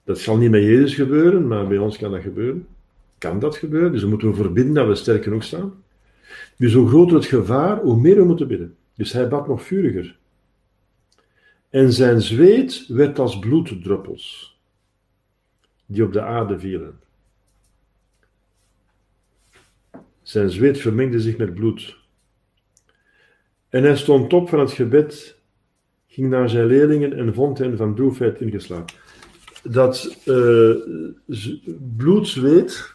[0.05, 2.67] Dat zal niet met Jezus gebeuren, maar bij ons kan dat gebeuren
[3.25, 3.93] kan dat gebeuren.
[3.93, 5.83] Dus dan moeten we verbinden dat we sterk genoeg staan.
[6.57, 8.77] Dus hoe groter het gevaar, hoe meer we moeten bidden.
[8.95, 10.19] Dus hij bad nog vuriger.
[11.71, 14.59] En zijn zweet werd als bloeddruppels,
[15.87, 16.99] die op de aarde vielen.
[20.23, 21.97] Zijn zweet vermengde zich met bloed.
[23.69, 25.39] En hij stond op van het gebed,
[26.07, 28.97] ging naar zijn leerlingen en vond hen van droefheid ingeslagen.
[29.63, 30.75] Dat uh,
[31.97, 32.94] bloedzweet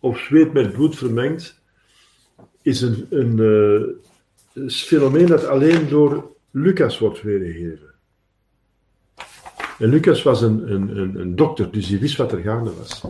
[0.00, 1.60] of zweet met bloed vermengd,
[2.62, 3.38] is een, een,
[4.54, 7.88] uh, fenomeen dat alleen door Lucas wordt weergegeven.
[9.78, 13.02] En Lucas was een, een, een, een, dokter, dus die wist wat er gaande was.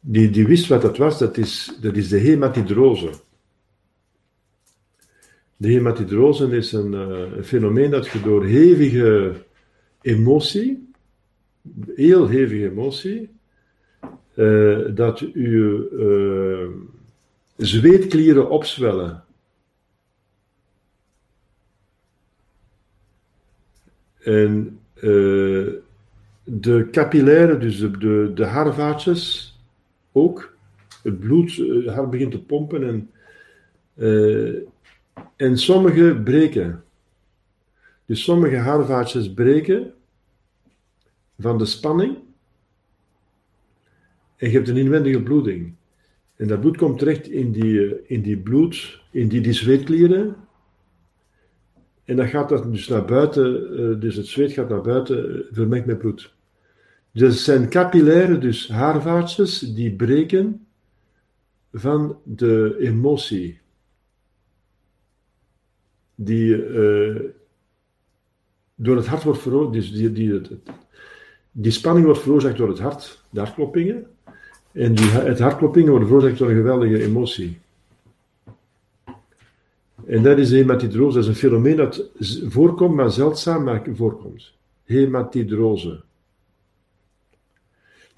[0.00, 3.10] Die, die wist wat dat was, dat is, dat is de hematidrose.
[5.56, 9.34] De hematidrose is een, uh, een fenomeen dat je door hevige
[10.00, 10.90] emotie,
[11.94, 13.37] heel hevige emotie,
[14.38, 16.68] eh, dat uw eh,
[17.56, 19.24] zweetklieren opzwellen.
[24.18, 25.66] En eh,
[26.44, 29.54] de capillaire, dus de, de, de haarvaatjes
[30.12, 30.56] ook.
[31.02, 33.10] Het bloed, het hart begint te pompen en,
[35.36, 36.84] en sommige breken.
[38.06, 39.94] Dus sommige haarvaatjes breken
[41.38, 42.26] van de spanning.
[44.38, 45.74] En je hebt een inwendige bloeding.
[46.36, 50.36] En dat bloed komt terecht in die, eh, in die bloed, in die, die zweetklieren.
[52.04, 55.40] En dan gaat dat dus naar buiten, eh, dus het zweet gaat naar buiten, eh,
[55.50, 56.34] vermengd met bloed.
[57.12, 60.66] Dus het zijn capillaire, dus haarvaatjes, die breken
[61.72, 63.60] van de emotie.
[66.14, 66.56] Die
[68.74, 70.40] door het hart wordt veroorzaakt, dus die, die,
[71.52, 74.06] die spanning wordt veroorzaakt door het hart, de hartkloppingen.
[74.78, 77.58] En die, het hartkloppingen worden veroorzaakt door een geweldige emotie.
[80.06, 81.14] En dat is hematidrose.
[81.14, 82.04] Dat is een fenomeen dat
[82.48, 84.52] voorkomt, maar zeldzaam maar voorkomt.
[84.84, 86.00] Hematidrose.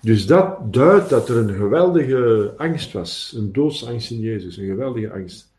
[0.01, 3.35] Dus dat duidt dat er een geweldige angst was.
[3.37, 4.57] Een doodsangst in Jezus.
[4.57, 5.53] Een geweldige angst.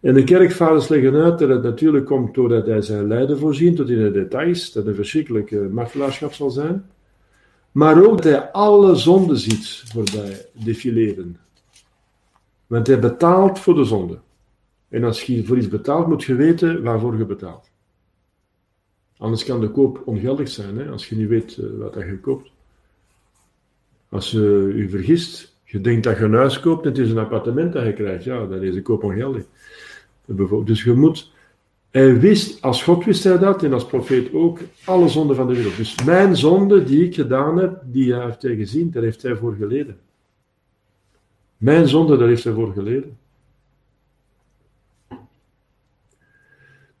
[0.00, 3.88] En de kerkvaders leggen uit dat het natuurlijk komt doordat hij zijn lijden voorzien, tot
[3.88, 6.84] in de details, dat een verschrikkelijke martelaarschap zal zijn.
[7.72, 11.36] Maar ook dat hij alle zonden ziet voorbij defileren.
[12.66, 14.18] Want hij betaalt voor de zonde.
[14.88, 17.70] En als je voor iets betaalt, moet je weten waarvoor je betaalt.
[19.16, 22.50] Anders kan de koop ongeldig zijn, hè, als je niet weet eh, wat je koopt.
[24.08, 27.72] Als je je vergist, je denkt dat je een huis koopt het is een appartement
[27.72, 29.44] dat je krijgt, ja, dan is de koop ongeldig.
[30.64, 31.32] Dus je moet,
[31.90, 35.54] hij wist, als God wist hij dat en als profeet ook, alle zonden van de
[35.54, 35.76] wereld.
[35.76, 39.54] Dus mijn zonde die ik gedaan heb, die heeft hij gezien, daar heeft hij voor
[39.54, 39.98] geleden.
[41.56, 43.18] Mijn zonde, daar heeft hij voor geleden.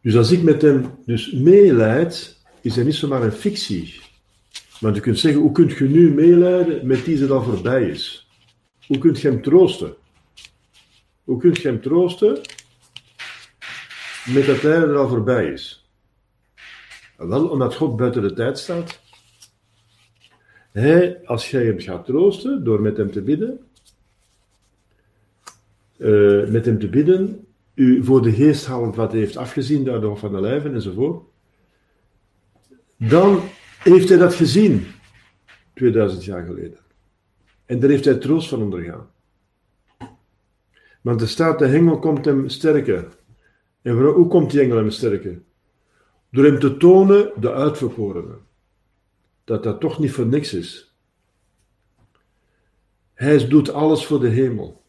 [0.00, 4.00] Dus als ik met hem dus meeleid, is hij niet zomaar een fictie.
[4.80, 8.28] Want je kunt zeggen, hoe kunt je nu meeleiden met die ze al voorbij is?
[8.86, 9.94] Hoe kunt je hem troosten?
[11.24, 12.40] Hoe kunt je hem troosten
[14.34, 15.90] met dat hij er al voorbij is.
[17.16, 19.00] Wel, omdat God buiten de tijd staat.
[20.72, 23.60] Hij, als jij hem gaat troosten door met hem te bidden,
[25.96, 30.18] uh, met hem te bidden, u voor de geest halend wat hij heeft afgezien, daardoor
[30.18, 31.22] van de lijven enzovoort,
[32.96, 33.40] dan
[33.78, 34.86] heeft hij dat gezien,
[35.74, 36.78] 2000 jaar geleden.
[37.66, 39.10] En daar heeft hij troost van ondergaan.
[41.00, 43.08] Want er staat, de hengel komt hem sterker.
[43.82, 45.44] En hoe komt die engel hem sterken?
[46.30, 48.38] Door hem te tonen, de uitverkorenen,
[49.44, 50.96] dat dat toch niet voor niks is.
[53.14, 54.82] Hij doet alles voor de hemel.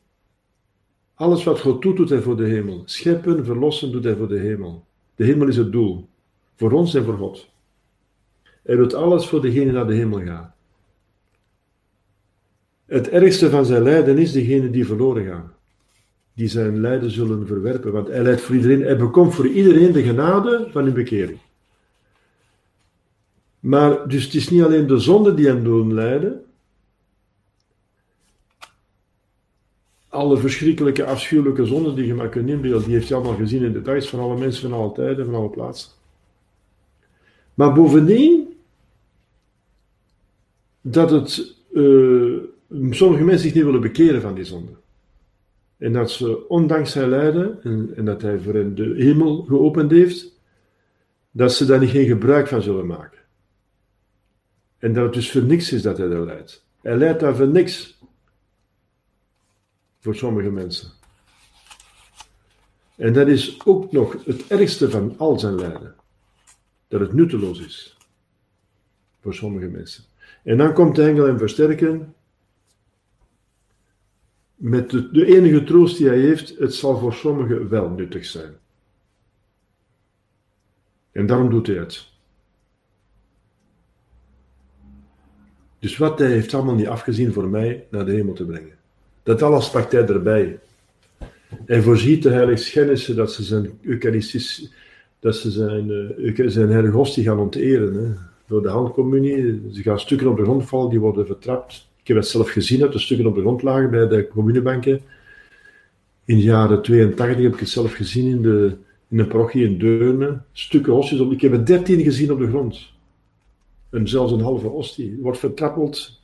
[1.13, 2.81] Alles wat God doet, doet hij voor de hemel.
[2.85, 4.85] Scheppen, verlossen, doet hij voor de hemel.
[5.15, 6.09] De hemel is het doel.
[6.55, 7.49] Voor ons en voor God.
[8.63, 10.55] Hij doet alles voor degene die naar de hemel gaat.
[12.85, 15.53] Het ergste van zijn lijden is degene die verloren gaan
[16.39, 17.91] die zijn lijden zullen verwerpen.
[17.91, 21.39] Want hij leidt voor iedereen, hij bekomt voor iedereen de genade van hun bekering.
[23.59, 26.43] Maar dus het is niet alleen de zonde die hem doen lijden.
[30.09, 33.73] Alle verschrikkelijke, afschuwelijke zonden die je maar kunt inbeelden, die heeft hij allemaal gezien in
[33.73, 35.91] details van alle mensen van alle tijden, van alle plaatsen.
[37.53, 38.57] Maar bovendien,
[40.81, 42.37] dat het, uh,
[42.89, 44.71] sommige mensen zich niet willen bekeren van die zonde.
[45.79, 49.91] En dat ze, ondanks zijn lijden, en, en, dat hij voor hen de hemel geopend
[49.91, 50.39] heeft,
[51.31, 53.19] dat ze daar niet geen gebruik van zullen maken.
[54.77, 56.65] En dat het dus voor niks is dat hij daar leidt.
[56.81, 57.99] Hij leidt daar voor niks.
[59.99, 60.91] Voor sommige mensen.
[62.95, 65.95] En dat is ook nog het ergste van al zijn lijden.
[66.87, 67.97] Dat het nutteloos is.
[69.21, 70.03] Voor sommige mensen.
[70.43, 72.13] En dan komt de engel hem versterken
[74.59, 78.53] met de, enige troost die hij heeft, het zal voor sommigen wel nuttig zijn.
[81.11, 82.07] En daarom doet hij het.
[85.79, 88.77] Dus wat hij heeft allemaal niet afgezien voor mij naar de hemel te brengen.
[89.23, 90.59] Dat alles pakt hij erbij.
[91.65, 94.71] Hij voorziet de heiligschennissen dat ze zijn Eucharistisch,
[95.19, 97.93] dat ze zijn, uh, zijn heilige hostie gaan onteren.
[97.93, 98.13] Hè.
[98.47, 102.27] Door de handcommunie, ze gaan stukken op de grond vallen, die worden vertrapt heb het
[102.27, 105.01] zelf gezien, dat de stukken op de grond lagen bij de communebanken.
[106.25, 108.75] In de jaren 82 heb ik het zelf gezien in de,
[109.07, 110.41] in een parochie in Deurne.
[110.51, 111.31] Stukken hostjes op.
[111.31, 112.91] Ik heb er 13 gezien op de grond.
[113.89, 115.17] En zelfs een halve hostie.
[115.21, 116.19] Wordt vertrappeld.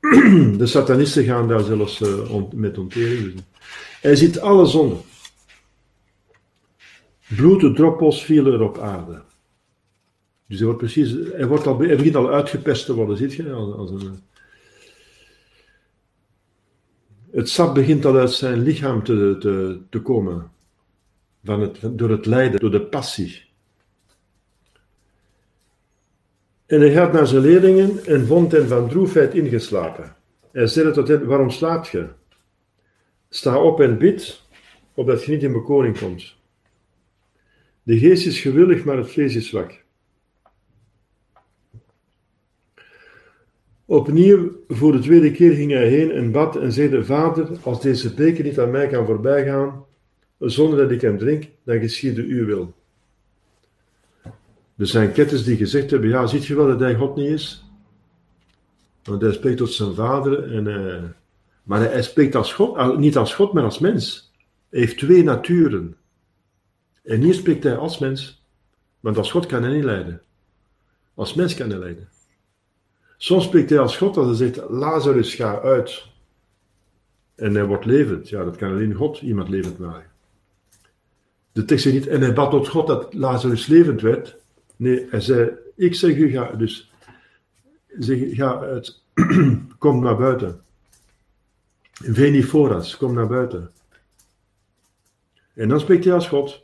[0.58, 3.34] De satanisten gaan daar zelfs on, met ontering.
[4.00, 4.98] Hij ziet alle zonden.
[7.36, 9.22] Bloeddroppels vielen er op aarde.
[10.46, 13.52] Dus hij wordt precies, hij, wordt al, hij begint al uitgepest te worden, ziet je?
[13.52, 14.18] Als een,
[17.36, 20.50] het sap begint al uit zijn lichaam te, te, te komen.
[21.44, 23.44] Van het, door het lijden, door de passie.
[26.66, 30.16] En hij gaat naar zijn leerlingen en vond hen van droefheid ingeslapen.
[30.52, 32.08] Hij zei tot hen, waarom slaapt je?
[33.28, 34.42] Sta op en bid,
[34.94, 36.36] opdat je niet in bekoring komt.
[37.82, 39.84] De geest is gewillig, maar het vlees is zwak.
[43.88, 48.14] Opnieuw, voor de tweede keer ging hij heen en bad en zei: Vader, als deze
[48.14, 49.84] beker niet aan mij kan voorbijgaan,
[50.38, 52.74] zonder dat ik hem drink, dan geschiede uw wil.
[54.76, 57.64] Er zijn ketters die gezegd hebben: Ja, ziet je wel dat hij God niet is?
[59.02, 61.02] Want hij spreekt tot zijn vader, en, uh,
[61.62, 64.32] maar hij spreekt als God, niet als God, maar als mens.
[64.70, 65.96] Hij heeft twee naturen.
[67.04, 68.44] En hier spreekt hij als mens,
[69.00, 70.22] want als God kan hij niet leiden.
[71.14, 72.08] Als mens kan hij leiden.
[73.16, 76.06] Soms spreekt hij als God als hij zegt, Lazarus ga uit.
[77.34, 78.28] En hij wordt levend.
[78.28, 80.10] Ja, dat kan alleen God iemand levend maken.
[81.52, 84.36] De tekst zegt niet, en hij bad tot God dat Lazarus levend werd.
[84.76, 86.92] Nee, hij zei, ik zeg u, ga, dus,
[88.08, 89.02] ga uit,
[89.78, 90.60] kom naar buiten.
[91.92, 93.70] Veni foras, kom naar buiten.
[95.54, 96.60] En dan spreekt hij als God.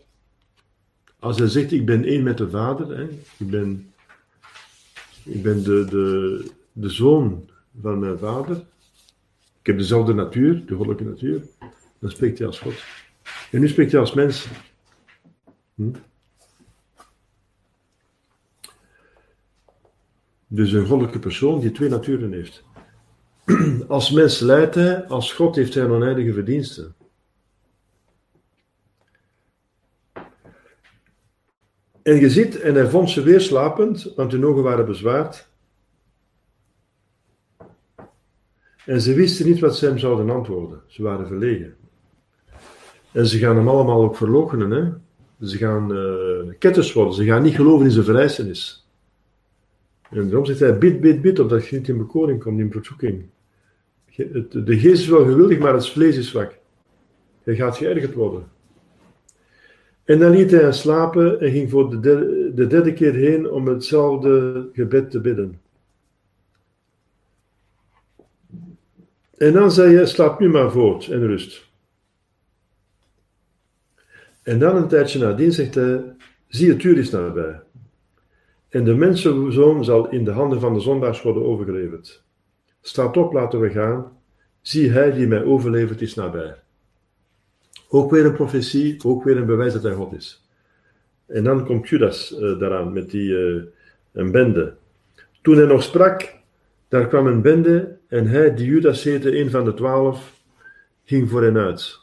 [1.18, 3.02] Als hij zegt, ik ben één met de Vader, hè,
[3.36, 3.91] ik ben,
[5.24, 7.48] ik ben de, de, de zoon
[7.80, 8.56] van mijn Vader,
[9.60, 11.42] ik heb dezelfde natuur, de goddelijke natuur,
[11.98, 12.74] dan spreekt hij als God.
[13.50, 14.46] En nu spreekt hij als mens.
[15.74, 15.90] Hm?
[20.46, 22.62] Dus een goddelijke persoon die twee naturen heeft.
[23.88, 26.94] Als mens leidt hij, als God heeft hij oneindige verdiensten.
[32.02, 35.50] En je ziet, en hij vond ze weer slapend, want hun ogen waren bezwaard.
[38.86, 40.82] En ze wisten niet wat ze hem zouden antwoorden.
[40.86, 41.74] Ze waren verlegen.
[43.12, 44.70] En ze gaan hem allemaal ook verloochenen.
[44.70, 44.92] Hè?
[45.46, 45.90] Ze gaan
[46.62, 47.14] uh, worden.
[47.14, 48.86] Ze gaan niet geloven in zijn verrijzenis.
[50.10, 53.24] En daarom zegt hij, bid, bid, bid, opdat je niet in bekoring komt, in verzoeking.
[54.50, 56.58] De geest is wel gewildig, maar het vlees is zwak.
[57.42, 58.50] Hij gaat geërgerd worden.
[60.12, 63.50] En dan liet hij hen slapen en ging voor de derde, de derde keer heen
[63.50, 65.60] om hetzelfde gebed te bidden.
[69.36, 71.70] En dan zei hij, slaap nu maar voort en rust.
[74.42, 76.02] En dan een tijdje nadien zegt hij,
[76.48, 77.60] zie het uur is nabij.
[78.68, 82.22] En de mensenzoon zal in de handen van de zondaars worden overgeleverd.
[82.80, 84.18] Staat op, laten we gaan.
[84.60, 86.61] Zie hij die mij overlevert is nabij.
[87.94, 90.48] Ook weer een profetie, ook weer een bewijs dat hij God is.
[91.26, 93.62] En dan komt Judas uh, daaraan met die uh,
[94.12, 94.76] een bende.
[95.42, 96.34] Toen hij nog sprak,
[96.88, 100.40] daar kwam een bende en hij, die Judas heette, een van de twaalf,
[101.04, 102.00] ging voor hen uit.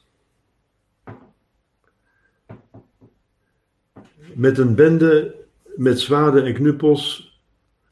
[4.34, 5.36] Met een bende
[5.76, 7.40] met zwaarden en knuppels,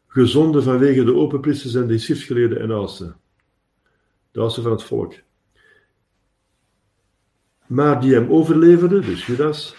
[0.07, 3.15] gezonden vanwege de openpriesters en de schriftgeleerden en oudsten.
[4.31, 5.13] De oudsten van het volk.
[7.67, 9.75] Maar die hem overleverde, dus Judas,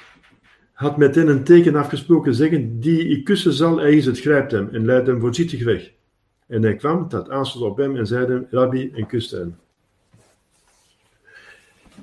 [0.73, 4.53] had met hen een teken afgesproken, zeggen, die ik kussen zal, hij is het, grijpt
[4.53, 5.93] hem en leidt hem voorzichtig weg.
[6.47, 9.57] En hij kwam, dat aanstond op hem en zeide, Rabbi, en kuste hem.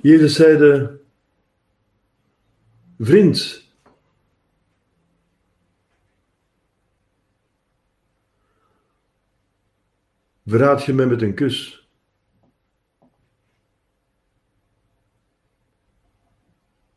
[0.00, 0.98] Jezus zeide,
[2.98, 3.70] vriend,
[10.46, 11.85] verraad je mij met een kus?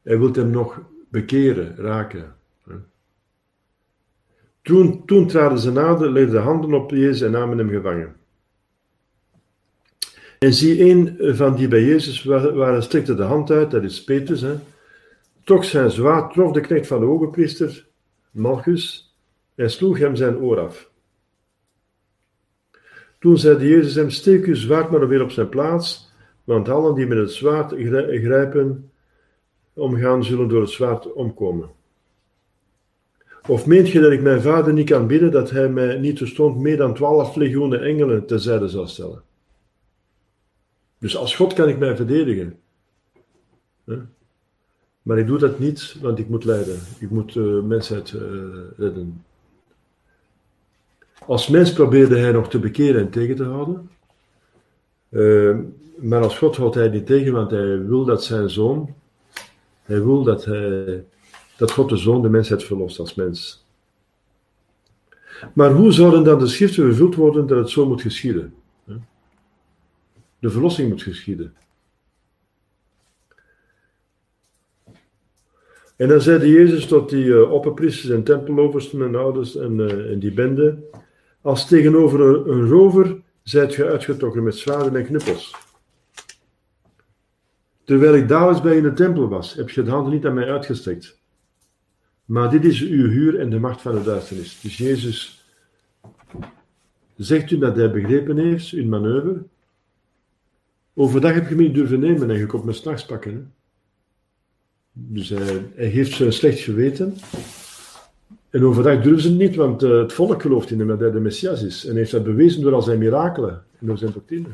[0.09, 2.35] Hij wil hem nog bekeren, raken.
[4.61, 8.15] Toen, toen traden ze nader, legden de handen op Jezus en namen hem gevangen.
[10.39, 14.41] En zie, een van die bij Jezus waren, strekte de hand uit, dat is Petrus,
[14.41, 14.55] hè,
[15.43, 17.87] trok zijn zwaard, trof de knecht van de hogepriester,
[18.31, 19.15] Malchus,
[19.55, 20.91] en sloeg hem zijn oor af.
[23.19, 26.11] Toen zeide Jezus hem, steek uw zwaard maar weer op zijn plaats,
[26.43, 27.73] want allen die met het zwaard
[28.07, 28.91] grijpen,
[29.79, 31.69] omgaan, zullen door het zwaard omkomen.
[33.47, 36.57] Of meent je dat ik mijn vader niet kan bidden dat hij mij niet terstond
[36.57, 39.21] meer dan twaalf legioenen engelen terzijde zal stellen?
[40.97, 42.59] Dus als God kan ik mij verdedigen.
[45.01, 46.79] Maar ik doe dat niet, want ik moet lijden.
[46.99, 48.21] Ik moet de mensheid uh,
[48.77, 49.23] redden.
[51.25, 53.89] Als mens probeerde hij nog te bekeren en tegen te houden.
[55.09, 55.57] Uh,
[55.97, 58.95] maar als God houdt hij niet tegen, want hij wil dat zijn zoon,
[59.89, 61.05] hij wil dat, hij,
[61.57, 63.65] dat God de zoon de mensheid verlost als mens.
[65.53, 68.53] Maar hoe zouden dan de schriften vervuld worden dat het zo moet geschieden?
[70.39, 71.53] De verlossing moet geschieden.
[75.95, 80.33] En dan zeide Jezus tot die uh, opperpriesters en tempeloversten en ouders en, en die
[80.33, 80.77] bende,
[81.41, 85.68] als tegenover een, een rover zijt ge uitgetrokken met zwaarden en knuppels.
[87.89, 90.51] Terwijl ik dagelijks bij in de tempel was, heb je de handen niet aan mij
[90.51, 91.19] uitgestrekt.
[92.25, 94.59] Maar dit is uw huur en de macht van de duisternis.
[94.61, 95.45] Dus Jezus
[97.15, 99.43] zegt u dat hij begrepen heeft, uw manoeuvre.
[100.93, 103.53] Overdag heb je me niet durven nemen en je komt me s'nachts pakken.
[104.91, 107.15] Dus hij, hij heeft zijn slecht geweten.
[108.49, 111.11] En overdag durven ze het niet, want uh, het volk gelooft in hem dat hij
[111.11, 111.85] de Messias is.
[111.85, 114.47] En heeft dat bewezen door al zijn mirakelen en door zijn doctrine.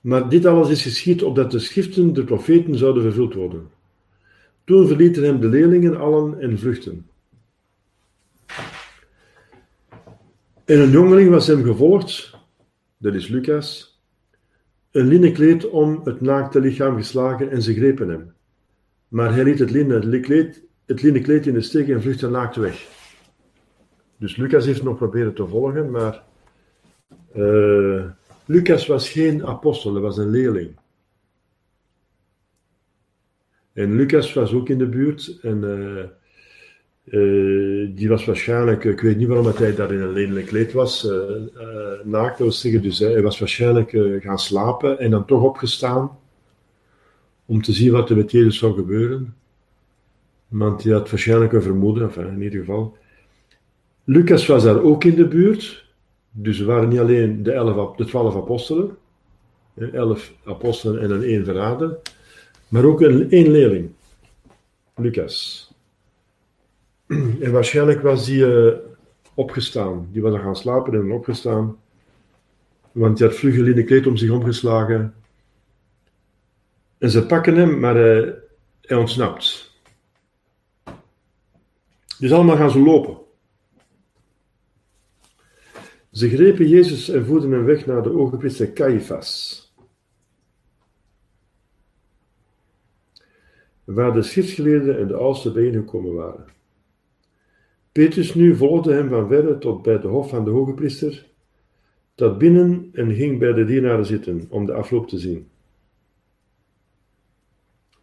[0.00, 3.70] Maar dit alles is geschied opdat de schriften der profeten zouden vervuld worden.
[4.64, 7.06] Toen verlieten hem de leerlingen allen en vluchten.
[10.64, 12.36] En een jongeling was hem gevolgd,
[12.96, 14.00] dat is Lucas,
[14.90, 18.32] een linnen kleed om het naakte lichaam geslagen en ze grepen hem.
[19.08, 22.88] Maar hij liet het linnen kleed, het kleed in de steek en vluchtte naakt weg.
[24.16, 26.22] Dus Lucas heeft nog proberen te volgen, maar
[27.36, 28.04] uh,
[28.50, 30.76] Lucas was geen apostel, hij was een leerling.
[33.72, 36.04] En Lucas was ook in de buurt en uh,
[37.04, 41.04] uh, die was waarschijnlijk, ik weet niet waarom hij daar in een lelijk kleed was,
[41.04, 41.20] uh,
[42.04, 42.82] naakt, dat zeggen.
[42.82, 43.90] Dus hij was waarschijnlijk
[44.22, 46.18] gaan slapen en dan toch opgestaan
[47.46, 49.34] om te zien wat er met Jezus zou gebeuren.
[50.48, 52.96] Want hij had waarschijnlijk een vermoeden, enfin, in ieder geval.
[54.04, 55.88] Lucas was daar ook in de buurt,
[56.30, 58.96] dus er waren niet alleen de, elf, de twaalf apostelen,
[59.92, 61.98] elf apostelen en een één verrader,
[62.68, 63.90] maar ook een één leerling,
[64.94, 65.68] Lucas.
[67.40, 68.72] En waarschijnlijk was die uh,
[69.34, 70.08] opgestaan.
[70.12, 71.76] Die was dan gaan slapen en opgestaan.
[72.92, 75.14] Want hij had vlug een linnen kleed om zich omgeslagen.
[76.98, 78.32] En ze pakken hem, maar uh,
[78.80, 79.70] hij ontsnapt.
[82.18, 83.19] Dus allemaal gaan ze lopen.
[86.12, 89.58] Ze grepen Jezus en voerden hem weg naar de ogenpriester Caiaphas.
[93.84, 96.44] Waar de schriftgeleerden en de oudste bijeengekomen waren.
[97.92, 101.26] Petrus nu volgde hem van verre tot bij de hof van de hoge priester,
[102.14, 105.48] dat binnen en ging bij de dienaren zitten om de afloop te zien.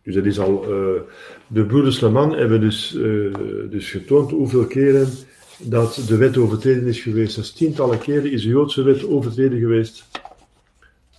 [0.02, 1.02] Dus dat is al, uh,
[1.48, 3.36] de broeders Laman hebben dus, uh,
[3.70, 5.08] dus getoond hoeveel keren
[5.58, 7.38] dat de wet overtreden is geweest.
[7.38, 10.06] Is tientallen keren is de Joodse wet overtreden geweest.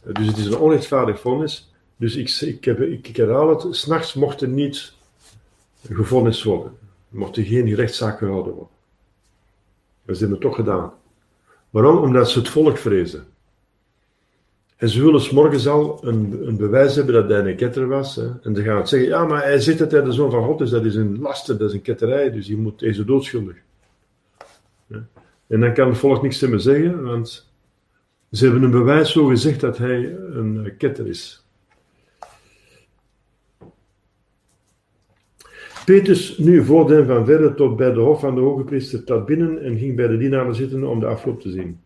[0.07, 1.73] Uh, dus het is een onrechtvaardig vonnis.
[1.97, 4.93] Dus ik, ik, heb, ik, herhaal het, s'nachts mocht er niet
[5.89, 6.73] gevonnis worden
[7.09, 8.77] mocht er geen rechtszaak gehouden worden.
[10.05, 10.93] Dat ze hebben toch gedaan.
[11.71, 11.97] Waarom?
[11.97, 13.27] Omdat ze het volk vrezen.
[14.77, 18.17] En ze willen s morgens al een, een, bewijs hebben dat hij een ketter was.
[18.17, 18.29] Hè.
[18.43, 20.71] En ze gaan zeggen, ja, maar hij zit het hij de zoon van God, dus
[20.71, 23.57] dat is een laster, dat is een ketterij, dus hij moet deze doodschuldig.
[25.49, 27.53] En dan kan het volk niks te me zeggen, want
[28.31, 31.47] ze hebben een bewijs zo gezegd dat hij een ketter is.
[35.85, 39.27] Petrus nu voerde hem van verre tot bij de hof van de hoge priester trad
[39.27, 41.81] binnen en ging bij de dienaren zitten om de afloop te zien.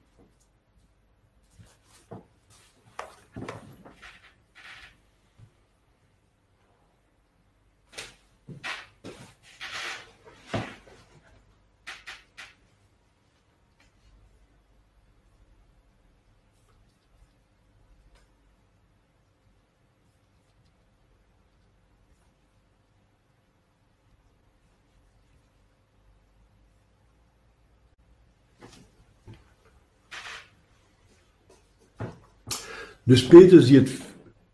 [33.03, 34.01] Dus Petrus die het.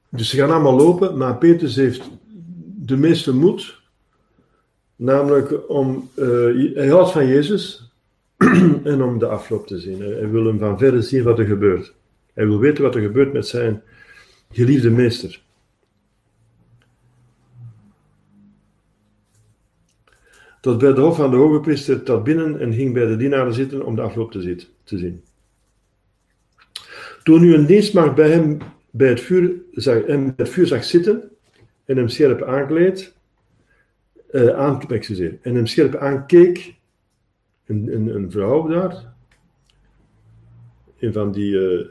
[0.09, 2.11] Dus ze gaan allemaal lopen, maar Petrus heeft
[2.77, 3.81] de meeste moed.
[4.97, 6.11] Namelijk om.
[6.17, 7.89] Uh, hij houdt van Jezus.
[8.85, 10.01] en om de afloop te zien.
[10.01, 11.95] Hij wil hem van verre zien wat er gebeurt.
[12.35, 13.83] Hij wil weten wat er gebeurt met zijn
[14.51, 15.43] geliefde meester.
[20.61, 23.55] Tot bij de hof van de hoge priester trad binnen en ging bij de dienaren
[23.55, 25.23] zitten om de afloop te zien.
[27.29, 28.59] Toen nu een dienstmaagd bij hem
[28.91, 31.31] bij het vuur zag, hem bij het vuur zag zitten
[31.85, 33.15] en hem scherp aankleed,
[34.31, 36.75] uh, aan, excuseer, en hem scherp aankeek,
[37.67, 39.15] een, een, een vrouw daar,
[40.99, 41.87] een van die, uh,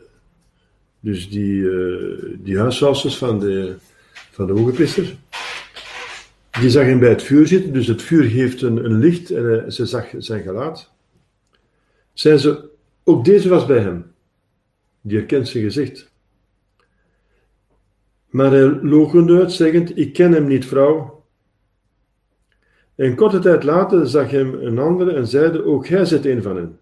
[0.99, 3.75] dus die, uh, die huishoudsters van de,
[4.31, 5.15] van de hogepriester,
[6.59, 9.71] die zag hem bij het vuur zitten, dus het vuur geeft een, een licht en
[9.71, 10.91] ze zag zijn gelaat.
[12.13, 12.69] Zei ze,
[13.03, 14.15] ook deze was bij hem.
[15.07, 16.11] Die herkent zijn gezicht.
[18.29, 21.25] Maar hij logende uit, zeggend, ik ken hem niet, vrouw.
[22.95, 26.55] En korte tijd later zag hem een andere en zeide, ook gij zit een van
[26.55, 26.79] hen.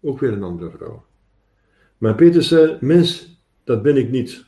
[0.00, 1.04] Ook weer een andere vrouw.
[1.98, 4.44] Maar Peter zei, mens, dat ben ik niet.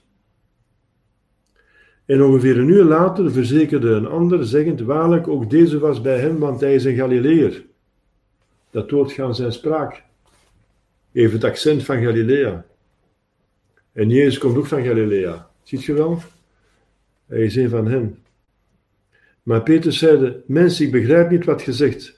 [2.05, 6.39] En ongeveer een uur later verzekerde een ander, zeggend, waarlijk, ook deze was bij hem,
[6.39, 7.65] want hij is een Galileër.
[8.71, 10.05] Dat hoort gaan zijn spraak.
[11.13, 12.65] Even het accent van Galilea.
[13.97, 15.51] En Jezus komt ook van Galilea.
[15.63, 16.23] Ziet je wel?
[17.27, 18.19] Hij is een van hen.
[19.43, 22.16] Maar Peter zeide, mens, ik begrijp niet wat je zegt.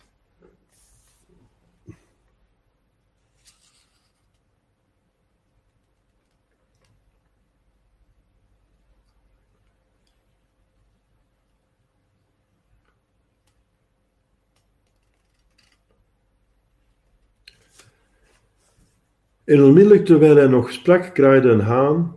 [19.49, 22.17] En onmiddellijk terwijl hij nog sprak, kraaide een haan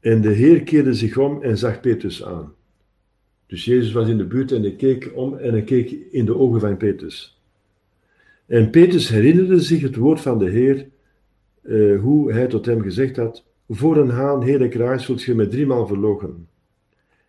[0.00, 2.52] en de Heer keerde zich om en zag Petrus aan.
[3.46, 6.36] Dus Jezus was in de buurt en hij keek om en hij keek in de
[6.36, 7.42] ogen van Petrus.
[8.46, 10.86] En Petrus herinnerde zich het woord van de Heer,
[11.62, 15.50] uh, hoe hij tot hem gezegd had, voor een haan, hele kraai, zult je met
[15.50, 16.48] driemaal verlogen.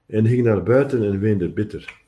[0.06, 2.04] En ging naar buiten en weende bitter.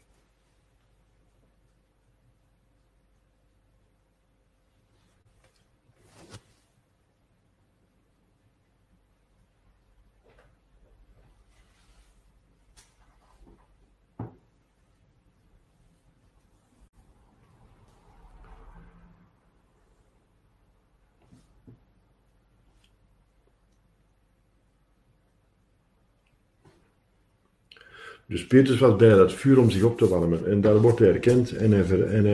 [28.27, 30.47] Dus Petrus was bij dat vuur om zich op te warmen.
[30.47, 32.25] En daar wordt hij erkend en hij, en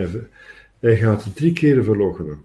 [0.79, 2.43] hij, gaat drie keren verloochenen.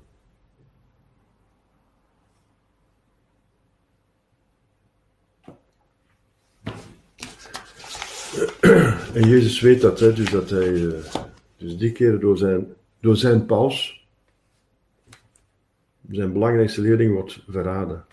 [9.14, 10.92] En Jezus weet dat, dus dat hij uh,
[11.56, 12.66] dus die keren door zijn,
[13.00, 14.06] door zijn paus,
[16.10, 18.04] zijn belangrijkste leerling, wordt verraden.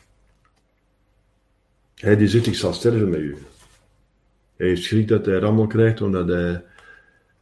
[1.96, 3.38] Hij die zegt, ik zal sterven met u.
[4.56, 6.64] Hij heeft schrik dat hij rammel krijgt omdat hij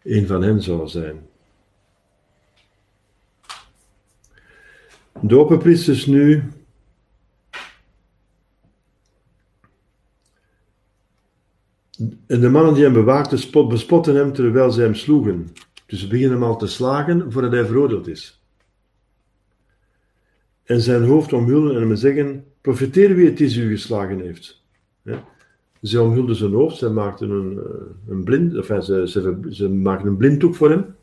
[0.03, 1.28] een van hen zal zijn.
[5.22, 6.43] De opperpriesters nu
[12.28, 15.53] En de mannen die hem bewaakten spot, bespotten hem terwijl zij hem sloegen.
[15.86, 18.41] Dus ze beginnen hem al te slagen voordat hij veroordeeld is.
[20.64, 24.64] En zijn hoofd omhullen en hem zeggen: Profiteer wie het is u geslagen heeft.
[25.84, 27.64] Ze omhulden zijn hoofd, ze maakten een, eh,
[28.08, 30.96] een blind, enfin, ze, ze, ze maakten een blinddoek voor hem.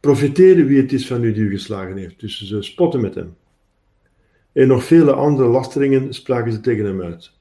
[0.00, 2.20] Profiteren wie het is van u die u geslagen heeft.
[2.20, 3.36] Dus ze spotten met hem.
[4.52, 7.32] En nog vele andere lasteringen spraken ze tegen hem uit.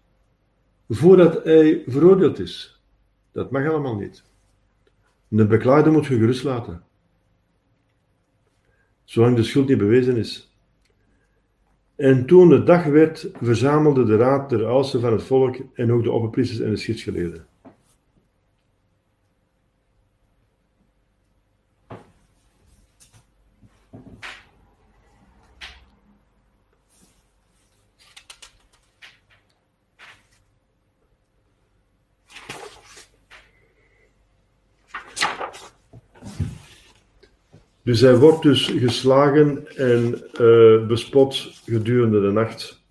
[0.90, 2.82] Voordat hij veroordeeld is.
[3.32, 4.24] Dat mag allemaal niet.
[5.28, 6.84] De beklaagde moet je gerust laten.
[9.04, 10.49] Zolang de schuld niet bewezen is.
[12.00, 16.04] En toen de dag werd, verzamelde de raad der oudsten van het volk en ook
[16.04, 17.46] de opperpriesters en de schriftgeleerden.
[37.90, 42.82] Dus hij wordt dus geslagen en uh, bespot gedurende de nacht,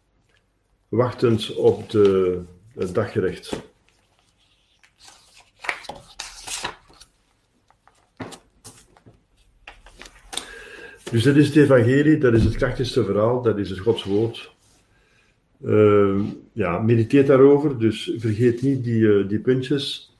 [0.88, 2.38] wachtend op de,
[2.74, 3.62] het daggerecht.
[11.10, 14.54] Dus dat is het evangelie, dat is het krachtigste verhaal, dat is het Gods woord.
[15.64, 16.20] Uh,
[16.52, 20.16] ja, mediteer daarover, dus vergeet niet die, uh, die puntjes.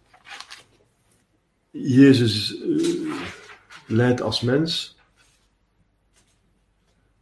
[1.71, 2.57] Jezus
[3.89, 4.99] leidt als mens,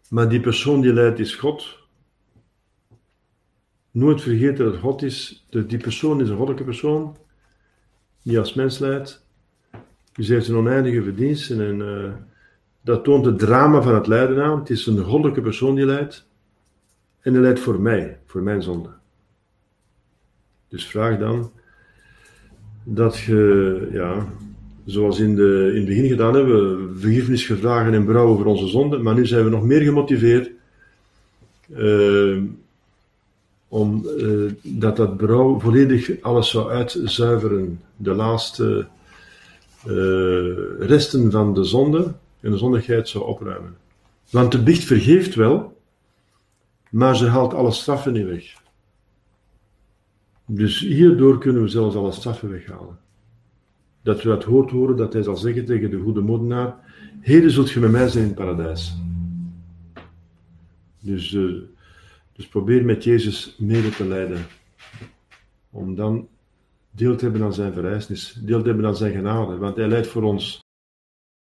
[0.08, 1.78] maar die persoon die leidt is God.
[3.90, 5.46] Nooit vergeten dat God is.
[5.50, 7.16] Die persoon is een goddelijke persoon,
[8.22, 9.24] die als mens leidt.
[10.12, 12.12] Dus heeft een oneindige verdiensten en uh,
[12.80, 14.58] dat toont het drama van het lijden aan.
[14.58, 16.26] Het is een goddelijke persoon die leidt.
[17.20, 18.90] En hij leidt voor mij, voor mijn zonde.
[20.68, 21.52] Dus vraag dan
[22.82, 24.26] dat je, ja,
[24.86, 29.02] zoals in, de, in het begin gedaan hebben, vergiffenis gevraagd en berouw voor onze zonden,
[29.02, 30.50] maar nu zijn we nog meer gemotiveerd
[31.68, 32.42] uh,
[33.68, 38.86] om uh, dat dat berouw volledig alles zou uitzuiveren, de laatste
[39.86, 43.76] uh, resten van de zonde en de zondigheid zou opruimen.
[44.30, 45.76] Want de biecht vergeeft wel,
[46.90, 48.54] maar ze haalt alle straffen niet weg.
[50.46, 52.98] Dus hierdoor kunnen we zelfs alle straffen weghalen.
[54.06, 56.76] Dat we het hoort horen dat hij zal zeggen tegen de goede modenaar:
[57.20, 58.96] Heden zult je met mij zijn in het paradijs.
[61.00, 61.62] Dus, uh,
[62.32, 64.46] dus probeer met Jezus mede te leiden.
[65.70, 66.28] Om dan
[66.90, 69.56] deel te hebben aan zijn verrijzenis, deel te hebben aan zijn genade.
[69.56, 70.65] Want hij leidt voor ons